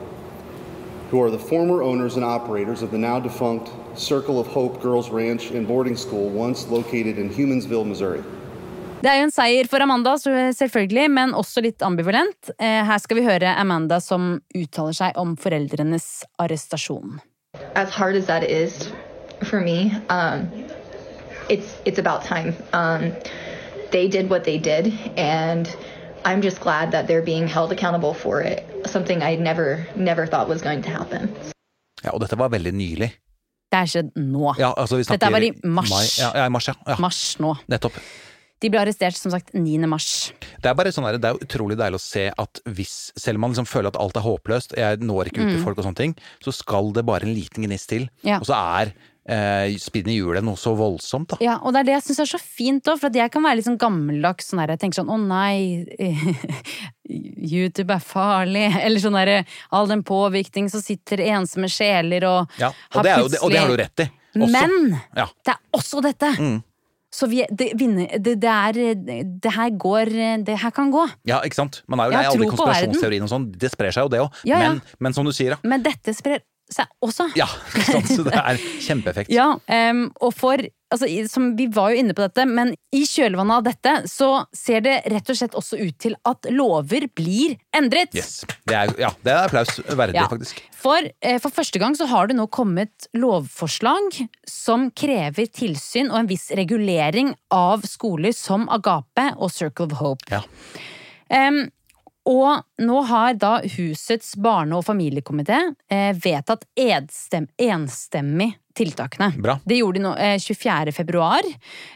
[1.10, 5.10] who are the former owners and operators of the now defunct Circle of Hope Girls
[5.10, 8.22] Ranch and Boarding School, once located in Humansville, Missouri.
[9.02, 10.14] Det er jo en seier for Amanda,
[10.56, 12.50] selvfølgelig, men også litt ambivalent.
[12.58, 17.20] Eh, Her skal vi høre Amanda som uttaler seg om foreldrenes arrestasjon.
[17.74, 18.90] as hard as that is
[19.44, 20.48] for me, um,
[21.48, 22.54] it's it's about time.
[22.72, 23.12] Um,
[23.92, 25.68] they did what they did, and
[26.24, 28.64] I'm just glad that they're being held accountable for it.
[28.86, 31.30] Something I never never thought was going to happen.
[32.04, 33.10] Ja, og dette var veldig nylig.
[33.72, 34.52] Det er skjedd nå.
[34.60, 35.90] Ja, altså, vi Dette var i mars.
[35.90, 36.04] Mai.
[36.22, 36.76] Ja, ja, mars, ja.
[36.86, 36.96] ja.
[37.02, 37.56] Mars nå.
[37.72, 37.96] Nettopp.
[38.62, 39.74] De ble arrestert som sagt 9.
[39.90, 40.06] mars.
[40.62, 43.44] Det er bare sånn der, det er utrolig deilig å se at hvis, selv om
[43.44, 46.00] man liksom føler at alt er håpløst, jeg når ikke ut til folk og sånne
[46.00, 48.38] ting, så skal det bare en liten gnist til, Ja.
[48.40, 48.94] og så er
[49.28, 51.38] eh, spinne hjulet noe så voldsomt, da.
[51.44, 53.44] Ja, og det er det jeg syns er så fint òg, for at jeg kan
[53.46, 55.86] være litt sånn gammeldags sånn der, jeg tenker sånn å nei,
[57.56, 59.42] YouTube er farlig, eller sånn derre
[59.74, 63.60] all den påvirkning, så sitter ensomme sjeler og Ja, og, det plutselig det, og det
[63.62, 64.08] har du rett i.
[64.36, 64.52] Også.
[64.52, 65.30] Men Ja.
[65.48, 66.32] det er også dette!
[66.36, 66.56] Mm.
[67.16, 68.74] Så vi, det, vinner, det, det er
[69.40, 70.10] Det her går
[70.44, 71.06] Det her kan gå.
[71.24, 71.78] Ja, ikke sant?
[71.88, 73.46] Man er jo lei har alle konspirasjonsteoriene og sånn.
[73.56, 74.42] Det sprer seg jo, det òg.
[74.44, 74.74] Ja, ja.
[74.74, 75.70] men, men som du sier, da.
[75.70, 76.42] Men dette sprer
[76.72, 77.28] seg også.
[77.38, 77.46] Ja,
[77.86, 78.08] sant?
[78.10, 79.30] Så det er kjempeeffekt.
[79.36, 79.52] Ja,
[79.90, 80.60] um, og for
[80.92, 84.82] altså, som Vi var jo inne på dette, men i kjølvannet av dette så ser
[84.86, 88.14] det rett og slett også ut til at lover blir endret.
[88.16, 88.44] Yes.
[88.66, 90.26] Det er, ja, det er applaus verdig, Ja.
[90.30, 90.62] faktisk.
[90.76, 96.20] For, eh, for første gang så har det nå kommet lovforslag som krever tilsyn og
[96.22, 100.30] en viss regulering av skoler som Agape og Circle of Hope.
[100.30, 100.42] Ja.
[101.30, 101.66] Em,
[102.26, 109.30] og nå har da husets barne- og familiekomité eh, vedtatt edstem, enstemmig tiltakene.
[109.40, 109.56] Bra.
[109.64, 110.92] Det gjorde de nå eh, 24.
[110.92, 111.46] februar,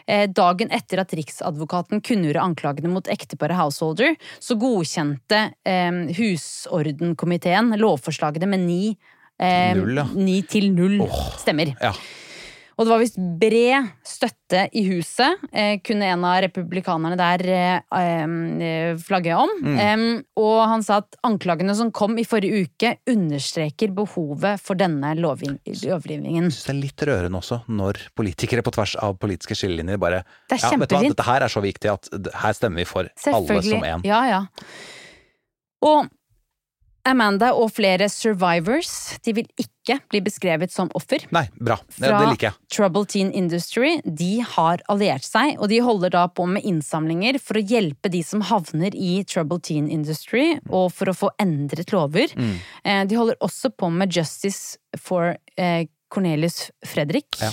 [0.06, 8.48] eh, dagen etter at Riksadvokaten kunngjorde anklagene mot ekteparet Householder, så godkjente eh, Husordenkomiteen lovforslagene
[8.54, 8.82] med ni,
[9.42, 10.08] eh, Null, ja.
[10.14, 11.02] ni til null
[11.42, 11.74] stemmer.
[11.82, 11.92] Ja.
[12.80, 17.98] Og det var visst bred støtte i huset, eh, kunne en av republikanerne der eh,
[18.00, 19.52] eh, flagge om.
[19.60, 19.74] Mm.
[19.84, 20.04] Em,
[20.40, 25.60] og han sa at anklagene som kom i forrige uke, understreker behovet for denne lovgivningen.
[25.68, 30.22] Jeg synes det er litt rørende også, når politikere på tvers av politiske skillelinjer bare
[30.48, 31.02] Det er ja, vet du hva.
[31.10, 32.08] Dette her er så viktig at
[32.46, 34.08] her stemmer vi for alle som en.
[34.08, 34.40] Ja, ja.
[35.84, 36.08] Og
[37.10, 41.24] Amanda og flere survivors de vil ikke bli beskrevet som offer.
[41.34, 41.76] Nei, bra.
[41.90, 42.58] Fra det liker jeg.
[42.72, 47.58] Trouble Teen Industry de har alliert seg, og de holder da på med innsamlinger for
[47.58, 52.32] å hjelpe de som havner i Trouble Teen Industry, og for å få endret lover.
[52.36, 52.52] Mm.
[52.84, 57.28] Eh, De holder også på med Justice for eh, Cornelius Fredrik.
[57.40, 57.50] Ja.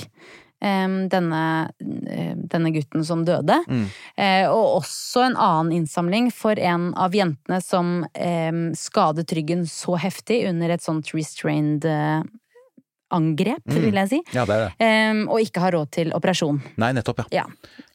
[0.59, 3.59] Denne, denne gutten som døde.
[3.69, 3.83] Mm.
[4.17, 7.99] Eh, og også en annen innsamling for en av jentene som
[8.73, 12.23] skadet ryggen så heftig under et sånt restrained eh,
[13.13, 13.81] angrep, Mm.
[13.85, 14.21] vil jeg si.
[14.33, 14.71] Ja, det det.
[14.83, 16.57] Em, og ikke har råd til operasjon.
[16.77, 17.45] Nei, nettopp, ja.
[17.45, 17.45] Ja.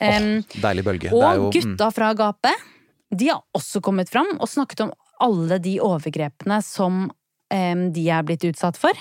[0.01, 1.13] Em, Deilig bølge.
[1.13, 1.53] og det jo, mm.
[1.59, 2.63] gutta fra gapet,
[3.13, 7.11] de har også kommet fram og snakket om alle de overgrepene som
[7.93, 8.97] de er blitt utsatt for.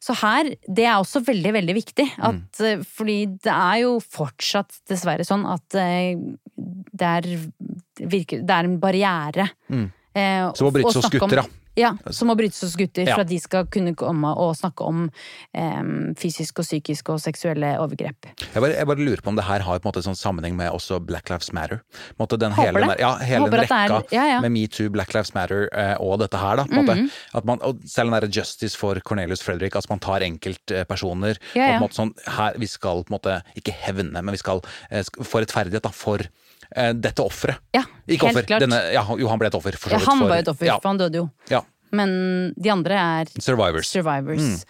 [0.00, 2.06] Så her, det er også veldig, veldig viktig.
[2.18, 2.66] At, Mm.
[2.66, 6.16] eh, Fordi det er jo fortsatt dessverre sånn at eh,
[6.56, 7.28] det er,
[8.00, 9.50] virker, det er en barriere.
[9.70, 9.86] Mm.
[10.14, 11.59] eh, Som å bryte snakke skutter, da.
[11.78, 15.04] Ja, som må brytes hos gutter for at de skal kunne komme og snakke om
[15.54, 18.26] um, fysisk og psykisk og seksuelle overgrep.
[18.42, 20.56] Jeg bare, jeg bare lurer på om det her har på en måte sånn sammenheng
[20.58, 21.80] med også Black Lives Matter.
[22.18, 22.98] Måte den Håper hele, det.
[22.98, 24.40] den Ja, hele Håper den at er- rekka ja, ja.
[24.44, 26.64] med metoo, Black Lives Matter eh, og dette her, da.
[26.64, 26.96] På måte.
[26.98, 27.10] Mhm.
[27.38, 31.62] At man, og selv den derre justice for Cornelius Fredrik, at man tar enkeltpersoner Ja,
[31.62, 31.64] ja.
[31.66, 34.38] og på en måte sånn her, Vi skal på en måte ikke hevne, men vi
[34.42, 34.60] skal
[34.90, 36.28] eh, få rettferdighet da, for eh,
[36.94, 37.58] dette offeret.
[37.74, 38.46] Ja, Ikke helt offer.
[38.46, 38.60] klart.
[38.62, 40.48] Denne, ja, jo, han ble et offer, for så Ja, han for- var jo et
[40.54, 41.30] offer, Ja, for han døde jo.
[41.50, 41.62] ja.
[41.92, 43.88] Men de andre er Survivors.
[43.90, 44.38] survivors.
[44.40, 44.60] Mm.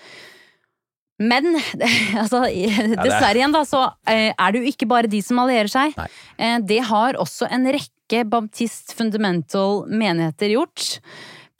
[1.21, 1.45] Men
[2.23, 5.93] altså, dessverre igjen, da, så eh, er det jo ikke bare de som allierer seg.
[5.99, 6.07] Nei.
[6.39, 11.01] Eh, Det har også en rekke baptist fundamental menigheter gjort.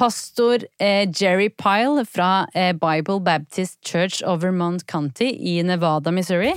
[0.01, 6.55] Pastor eh, Jerry Pyle fra eh, Bible Baptist Church of Vermont County i Nevada, Missouri.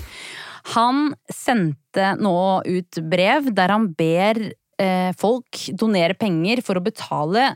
[0.72, 4.39] Han sendte nå ut brev der han ber
[4.80, 7.51] eh, folk donere penger for å betale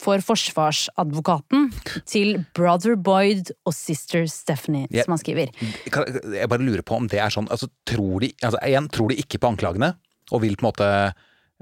[0.00, 1.68] for forsvarsadvokaten
[2.10, 5.52] til brother Boyd og sister Stephanie, jeg, som han skriver.
[5.54, 9.20] Jeg bare lurer på om det er sånn altså, tror, de, altså, igjen, tror de
[9.22, 9.92] ikke på anklagene,
[10.32, 10.90] og vil på en måte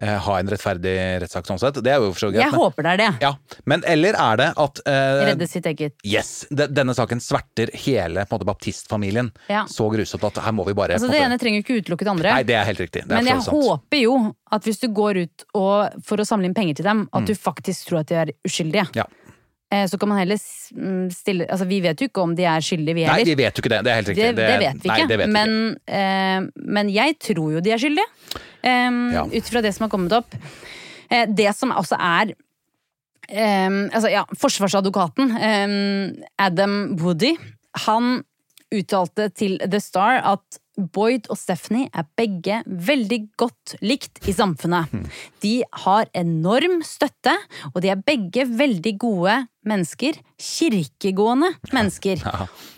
[0.01, 1.75] ha en rettferdig rettssak sånn sett?
[1.85, 2.45] Det er jo for så vidt greit.
[2.47, 3.11] Jeg men- håper det er det.
[3.21, 3.33] Ja,
[3.67, 5.95] men eller er det at eh, Redde sitt eget.
[6.03, 6.47] Yes!
[6.51, 9.65] De, denne saken sverter hele på en måte, baptistfamilien Ja.
[9.67, 12.05] så grusomt at her må vi bare Altså, det måte, ene trenger jo ikke utelukke
[12.05, 12.33] det andre.
[12.33, 13.03] Nei, det er helt riktig.
[13.07, 13.57] Det er Men jeg sant.
[13.63, 14.17] håper jo
[14.53, 17.27] at hvis du går ut og, for å samle inn penger til dem, at Mm.
[17.27, 18.89] du faktisk tror at de er uskyldige.
[18.97, 19.05] Ja.
[19.73, 20.37] Eh, Så kan man heller
[20.77, 23.31] mm, stille Altså, vi vet jo ikke om de er skyldige, vi Nei, heller.
[23.31, 23.81] vi vet jo ikke det.
[23.87, 24.25] Det er helt riktig.
[24.29, 25.09] Det, det vet vi nei, ikke.
[25.13, 28.09] det vet men, men, eh, men jeg tror jo de er skyldige.
[28.63, 29.25] Um, Ja.
[29.33, 30.37] Ut fra det som har kommet opp.
[31.11, 32.35] Eh, det som også er
[33.29, 35.33] em, altså, ja, Forsvarsadvokaten,
[36.39, 37.33] Adam Woody,
[37.87, 38.21] han
[38.73, 44.89] uttalte til The Star at Boyd og Stephanie er begge veldig godt likt i samfunnet.
[44.93, 45.05] Hmm.
[45.45, 45.55] De
[45.85, 47.35] har enorm støtte,
[47.75, 49.37] og de er begge veldig gode
[49.69, 50.17] mennesker.
[50.41, 52.25] Kirkegående mennesker.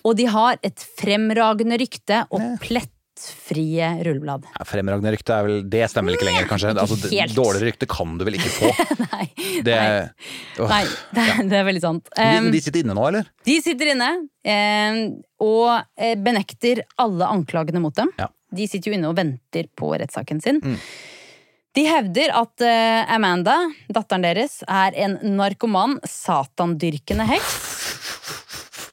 [0.04, 4.46] Og de har et fremragende rykte og pletter fettfrie rulleblad.
[4.58, 6.74] Ja, Fremragende rykte er vel Det stemmer vel ikke lenger, kanskje?
[6.74, 6.96] Altså,
[7.34, 8.70] dårligere rykte kan du vel ikke få?
[9.12, 9.26] Nei.
[9.64, 9.76] Det,
[10.58, 10.68] Nei.
[10.68, 10.84] Nei,
[11.14, 12.10] det, det er veldig sant.
[12.14, 13.28] De, Um, de sitter inne nå, eller?
[13.46, 14.12] De sitter inne
[14.44, 18.10] Um, og eh, benekter alle anklagene mot dem.
[18.20, 18.26] Ja.
[18.52, 20.58] De sitter jo inne og venter på rettssaken sin.
[20.60, 20.74] Mm.
[21.78, 23.54] De hevder at eh, Amanda,
[23.88, 27.56] datteren deres, er en narkoman, satandyrkende heks.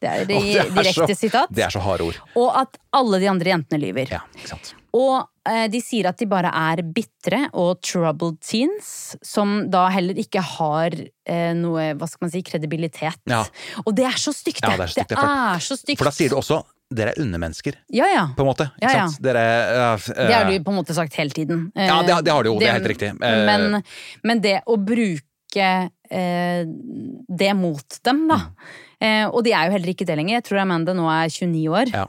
[0.02, 0.38] Det er, det
[0.74, 1.52] direkte sitat.
[1.54, 2.18] Det er så harde ord.
[2.40, 4.10] Og at alle de andre jentene lyver.
[4.16, 4.72] Ja, ikke sant.
[4.98, 8.90] Og eh, de sier at de bare er bitre og troubled teens,
[9.24, 13.22] som da heller ikke har eh, noe, hva skal man si, kredibilitet.
[13.30, 13.46] Ja.
[13.86, 16.02] Og det er så stygt, Ja, det er stygt, det det er så stygt.
[16.02, 18.26] For da sier du også dere er undermennesker, Ja, ja.
[18.36, 18.68] på en måte.
[18.76, 19.08] Ikke Ja, ja.
[19.08, 19.22] sant?
[19.24, 21.72] Dere uh, uh, Det har du på en måte sagt hele tiden.
[21.76, 22.60] Eh, Ja, det, det har du jo.
[22.60, 23.14] Det, er helt riktig.
[23.16, 23.84] Eh, Men,
[24.28, 25.70] men det å bruke
[26.12, 28.42] eh, det mot dem, da.
[28.44, 28.90] Mm.
[29.02, 30.38] Eh, og de er jo heller ikke det lenger.
[30.40, 31.92] Jeg tror Amanda nå er 29 år.
[31.96, 32.08] Ja.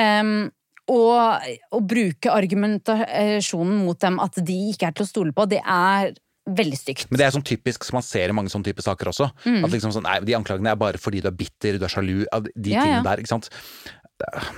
[0.00, 0.50] Um,
[0.90, 5.60] og å bruke argumentasjonen mot dem at de ikke er til å stole på, det
[5.62, 6.12] er
[6.50, 7.06] veldig stygt.
[7.12, 9.28] Men det er sånn typisk som man ser i mange sånne type saker også.
[9.44, 9.60] Mm.
[9.66, 12.24] At liksom sånn, nei, De anklagene er bare fordi du er bitter, du er sjalu.
[12.34, 13.04] av De Ja, tingene ja.
[13.06, 13.50] der, ikke sant.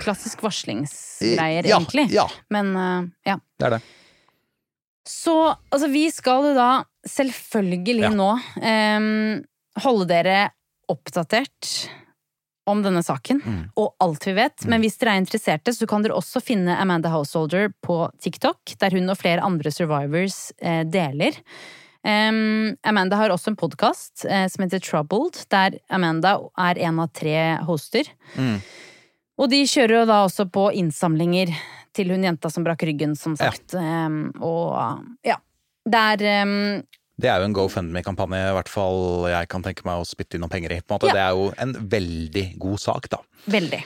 [0.03, 2.09] Klassisk varslingsgreier, Ja, egentlig.
[2.15, 2.25] ja.
[2.51, 3.37] Men uh, ja.
[3.61, 3.83] Det er det.
[5.07, 5.37] Så
[5.71, 6.71] altså, vi skal jo da
[7.09, 9.45] selvfølgelig nå um,
[9.83, 10.41] holde dere
[10.93, 11.89] oppdatert
[12.71, 13.63] om denne saken Mm.
[13.77, 14.65] og alt vi vet.
[14.71, 18.95] Men hvis dere er interesserte, så kan dere også finne Amanda Householder på TikTok, der
[18.95, 21.35] hun og flere andre survivors eh, deler.
[22.05, 27.11] Um, Amanda har også en podkast eh, som heter Troubled, der Amanda er en av
[27.15, 28.09] tre hoster.
[28.35, 28.57] Mm.
[29.39, 31.51] Og de kjører jo da også på innsamlinger
[31.95, 33.51] til hun jenta som brakk ryggen, som Ja.
[33.51, 33.75] sagt.
[33.79, 35.37] Em, og ja.
[35.87, 36.83] Det er em,
[37.23, 40.43] Det er jo en GoFundMe-kampanje i hvert fall jeg kan tenke meg å spytte inn
[40.43, 40.81] noen penger i.
[40.83, 41.13] på en måte.
[41.13, 41.19] Ja.
[41.19, 43.23] Det er jo en veldig god sak, da.
[43.53, 43.83] veldig.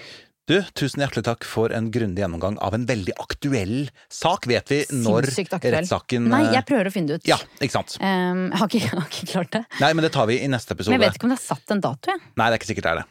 [0.47, 4.47] Du, tusen hjertelig takk for en grundig gjennomgang av en veldig aktuell sak.
[4.47, 7.27] Vet vi når rettssaken Nei, eh, jeg prøver å finne det ut.
[7.33, 7.97] Ja, ikke sant.
[7.99, 9.63] Um, jeg, har ikke, jeg har ikke klart det.
[9.83, 10.95] Nei, men det tar vi i neste episode.
[10.95, 12.23] Men jeg vet ikke om det er satt en dato, jeg.
[12.39, 13.07] Nei, det er ikke sikkert det er det.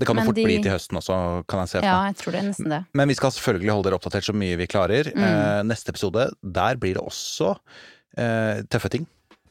[0.00, 2.34] Det kan jo fort de- bli til høsten også, kan jeg se Ja, jeg tror
[2.34, 2.82] det er nesten det.
[2.96, 5.14] Men vi skal selvfølgelig holde dere oppdatert så mye vi klarer.
[5.14, 5.22] Mm.
[5.22, 9.06] Uh, neste episode, der blir det også uh, tøffe ting.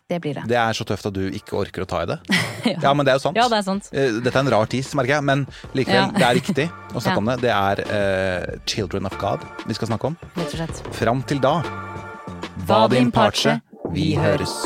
[0.09, 0.43] Det blir det.
[0.49, 2.19] Det er så tøft at du ikke orker å ta i det.
[2.69, 2.73] Ja.
[2.83, 3.37] Ja, men det er jo sant.
[3.39, 3.85] Ja, det er sant.
[3.95, 5.45] Eh, Dette er en rar tis, merker jeg, men
[5.77, 6.09] likevel, Ja.
[6.11, 6.65] det er riktig
[6.97, 7.37] å snakke om det.
[7.45, 10.17] Det er uh, Children of God vi skal snakke om.
[10.35, 10.81] Rett og slett.
[10.99, 11.53] Fram til da,
[12.67, 13.55] hva din parce,
[13.95, 14.57] vi høres.